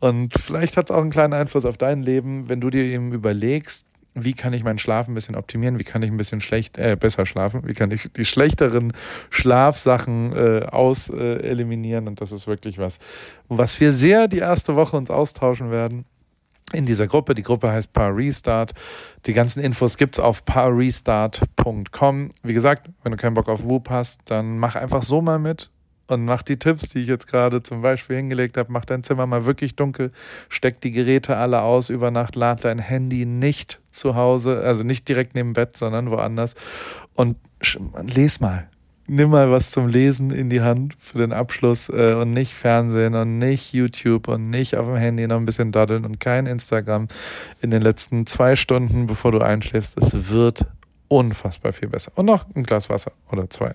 Und 0.00 0.34
vielleicht 0.38 0.76
hat 0.76 0.90
es 0.90 0.94
auch 0.94 1.00
einen 1.00 1.10
kleinen 1.10 1.32
Einfluss 1.32 1.64
auf 1.64 1.78
dein 1.78 2.02
Leben, 2.02 2.50
wenn 2.50 2.60
du 2.60 2.68
dir 2.68 2.84
eben 2.84 3.12
überlegst, 3.12 3.86
wie 4.14 4.32
kann 4.32 4.52
ich 4.52 4.64
meinen 4.64 4.78
Schlaf 4.78 5.08
ein 5.08 5.14
bisschen 5.14 5.34
optimieren, 5.34 5.78
wie 5.78 5.84
kann 5.84 6.02
ich 6.02 6.10
ein 6.10 6.16
bisschen 6.16 6.40
schlecht, 6.40 6.78
äh, 6.78 6.96
besser 6.98 7.26
schlafen, 7.26 7.62
wie 7.66 7.74
kann 7.74 7.90
ich 7.90 8.10
die 8.16 8.24
schlechteren 8.24 8.92
Schlafsachen 9.30 10.32
äh, 10.34 10.66
aus 10.66 11.10
äh, 11.10 11.40
eliminieren 11.40 12.06
und 12.06 12.20
das 12.20 12.32
ist 12.32 12.46
wirklich 12.46 12.78
was, 12.78 12.98
was 13.48 13.78
wir 13.80 13.90
sehr 13.90 14.28
die 14.28 14.38
erste 14.38 14.76
Woche 14.76 14.96
uns 14.96 15.10
austauschen 15.10 15.70
werden 15.70 16.04
in 16.72 16.86
dieser 16.86 17.06
Gruppe. 17.06 17.34
Die 17.34 17.42
Gruppe 17.42 17.70
heißt 17.70 17.92
Power 17.92 18.16
Restart. 18.16 18.72
Die 19.26 19.32
ganzen 19.32 19.62
Infos 19.62 19.96
gibt's 19.96 20.18
auf 20.18 20.44
powerrestart.com. 20.44 22.30
Wie 22.42 22.54
gesagt, 22.54 22.90
wenn 23.02 23.12
du 23.12 23.18
keinen 23.18 23.34
Bock 23.34 23.48
auf 23.48 23.64
Whoop 23.64 23.90
hast, 23.90 24.22
dann 24.26 24.58
mach 24.58 24.74
einfach 24.76 25.02
so 25.02 25.20
mal 25.20 25.38
mit 25.38 25.70
und 26.06 26.24
mach 26.24 26.42
die 26.42 26.58
Tipps, 26.58 26.88
die 26.90 27.00
ich 27.00 27.08
jetzt 27.08 27.26
gerade 27.26 27.62
zum 27.62 27.82
Beispiel 27.82 28.16
hingelegt 28.16 28.56
habe. 28.56 28.70
Mach 28.72 28.84
dein 28.84 29.04
Zimmer 29.04 29.26
mal 29.26 29.46
wirklich 29.46 29.76
dunkel, 29.76 30.12
steck 30.48 30.80
die 30.80 30.90
Geräte 30.90 31.36
alle 31.36 31.62
aus 31.62 31.88
über 31.88 32.10
Nacht, 32.10 32.36
lad 32.36 32.64
dein 32.64 32.78
Handy 32.78 33.26
nicht 33.26 33.80
zu 33.90 34.14
Hause, 34.14 34.60
also 34.60 34.82
nicht 34.82 35.08
direkt 35.08 35.34
neben 35.34 35.52
Bett, 35.52 35.76
sondern 35.76 36.10
woanders 36.10 36.54
und 37.14 37.36
les 38.14 38.40
mal. 38.40 38.68
Nimm 39.06 39.30
mal 39.30 39.50
was 39.50 39.70
zum 39.70 39.88
Lesen 39.88 40.30
in 40.30 40.48
die 40.48 40.62
Hand 40.62 40.96
für 40.98 41.18
den 41.18 41.32
Abschluss 41.32 41.90
äh, 41.90 42.14
und 42.14 42.30
nicht 42.30 42.54
Fernsehen 42.54 43.14
und 43.14 43.38
nicht 43.38 43.74
YouTube 43.74 44.28
und 44.28 44.48
nicht 44.48 44.76
auf 44.76 44.86
dem 44.86 44.96
Handy 44.96 45.26
noch 45.26 45.36
ein 45.36 45.44
bisschen 45.44 45.72
daddeln 45.72 46.06
und 46.06 46.20
kein 46.20 46.46
Instagram 46.46 47.08
in 47.60 47.70
den 47.70 47.82
letzten 47.82 48.24
zwei 48.24 48.56
Stunden, 48.56 49.06
bevor 49.06 49.30
du 49.30 49.40
einschläfst. 49.40 49.98
Es 49.98 50.30
wird 50.30 50.66
unfassbar 51.08 51.72
viel 51.72 51.88
besser. 51.88 52.12
Und 52.14 52.26
noch 52.26 52.46
ein 52.54 52.62
Glas 52.64 52.88
Wasser 52.88 53.12
oder 53.30 53.48
zwei. 53.50 53.72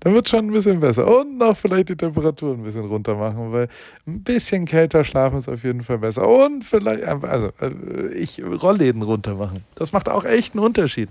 Dann 0.00 0.14
wird 0.14 0.28
schon 0.28 0.46
ein 0.46 0.52
bisschen 0.52 0.80
besser. 0.80 1.06
Und 1.06 1.38
noch 1.38 1.56
vielleicht 1.56 1.88
die 1.88 1.96
Temperatur 1.96 2.54
ein 2.54 2.62
bisschen 2.62 2.86
runter 2.86 3.14
machen, 3.14 3.52
weil 3.52 3.68
ein 4.06 4.22
bisschen 4.22 4.64
kälter 4.64 5.04
schlafen 5.04 5.38
ist 5.38 5.48
auf 5.48 5.64
jeden 5.64 5.82
Fall 5.82 5.98
besser. 5.98 6.28
Und 6.28 6.64
vielleicht, 6.64 7.04
also 7.04 7.52
äh, 7.60 8.14
ich 8.14 8.42
Rollläden 8.42 9.02
runter 9.02 9.34
machen. 9.34 9.64
Das 9.74 9.92
macht 9.92 10.08
auch 10.08 10.24
echt 10.24 10.54
einen 10.54 10.64
Unterschied. 10.64 11.10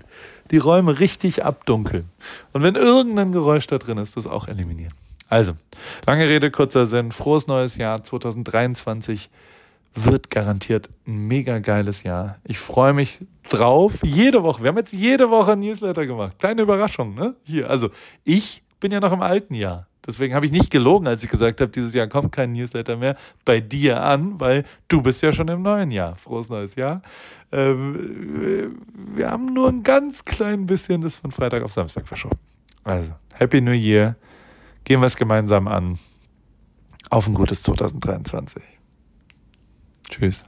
Die 0.50 0.58
Räume 0.58 1.00
richtig 1.00 1.44
abdunkeln. 1.44 2.04
Und 2.52 2.62
wenn 2.62 2.74
irgendein 2.74 3.32
Geräusch 3.32 3.66
da 3.66 3.78
drin 3.78 3.98
ist, 3.98 4.16
das 4.16 4.26
auch 4.26 4.48
eliminieren. 4.48 4.94
Also, 5.28 5.52
lange 6.06 6.28
Rede, 6.28 6.50
kurzer 6.50 6.84
Sinn. 6.84 7.10
Frohes 7.10 7.46
neues 7.46 7.76
Jahr 7.78 8.02
2023 8.04 9.30
wird 9.94 10.30
garantiert 10.30 10.88
ein 11.06 11.26
mega 11.26 11.58
geiles 11.58 12.02
Jahr. 12.02 12.38
Ich 12.44 12.58
freue 12.58 12.92
mich 12.92 13.18
drauf. 13.48 13.98
Jede 14.02 14.42
Woche. 14.42 14.62
Wir 14.62 14.68
haben 14.68 14.78
jetzt 14.78 14.92
jede 14.92 15.30
Woche 15.30 15.52
ein 15.52 15.60
Newsletter 15.60 16.06
gemacht. 16.06 16.38
Kleine 16.38 16.62
Überraschung, 16.62 17.14
ne? 17.14 17.36
Hier. 17.44 17.68
Also 17.68 17.90
ich 18.24 18.62
bin 18.80 18.92
ja 18.92 19.00
noch 19.00 19.12
im 19.12 19.22
alten 19.22 19.54
Jahr. 19.54 19.86
Deswegen 20.04 20.34
habe 20.34 20.44
ich 20.44 20.52
nicht 20.52 20.70
gelogen, 20.70 21.06
als 21.06 21.22
ich 21.22 21.30
gesagt 21.30 21.60
habe, 21.60 21.70
dieses 21.70 21.94
Jahr 21.94 22.08
kommt 22.08 22.32
kein 22.32 22.52
Newsletter 22.52 22.96
mehr 22.96 23.16
bei 23.44 23.60
dir 23.60 24.02
an, 24.02 24.40
weil 24.40 24.64
du 24.88 25.00
bist 25.00 25.22
ja 25.22 25.32
schon 25.32 25.46
im 25.46 25.62
neuen 25.62 25.92
Jahr. 25.92 26.16
Frohes 26.16 26.48
neues 26.48 26.74
Jahr. 26.74 27.02
Ähm, 27.52 28.76
wir 29.14 29.30
haben 29.30 29.54
nur 29.54 29.68
ein 29.68 29.84
ganz 29.84 30.24
klein 30.24 30.66
bisschen 30.66 31.02
das 31.02 31.16
von 31.16 31.30
Freitag 31.30 31.62
auf 31.62 31.72
Samstag 31.72 32.08
verschoben. 32.08 32.38
Also, 32.82 33.12
Happy 33.34 33.60
New 33.60 33.72
Year. 33.72 34.16
Gehen 34.82 35.00
wir 35.00 35.06
es 35.06 35.16
gemeinsam 35.16 35.68
an. 35.68 35.98
Auf 37.10 37.28
ein 37.28 37.34
gutes 37.34 37.62
2023. 37.62 38.81
Tschüss. 40.12 40.44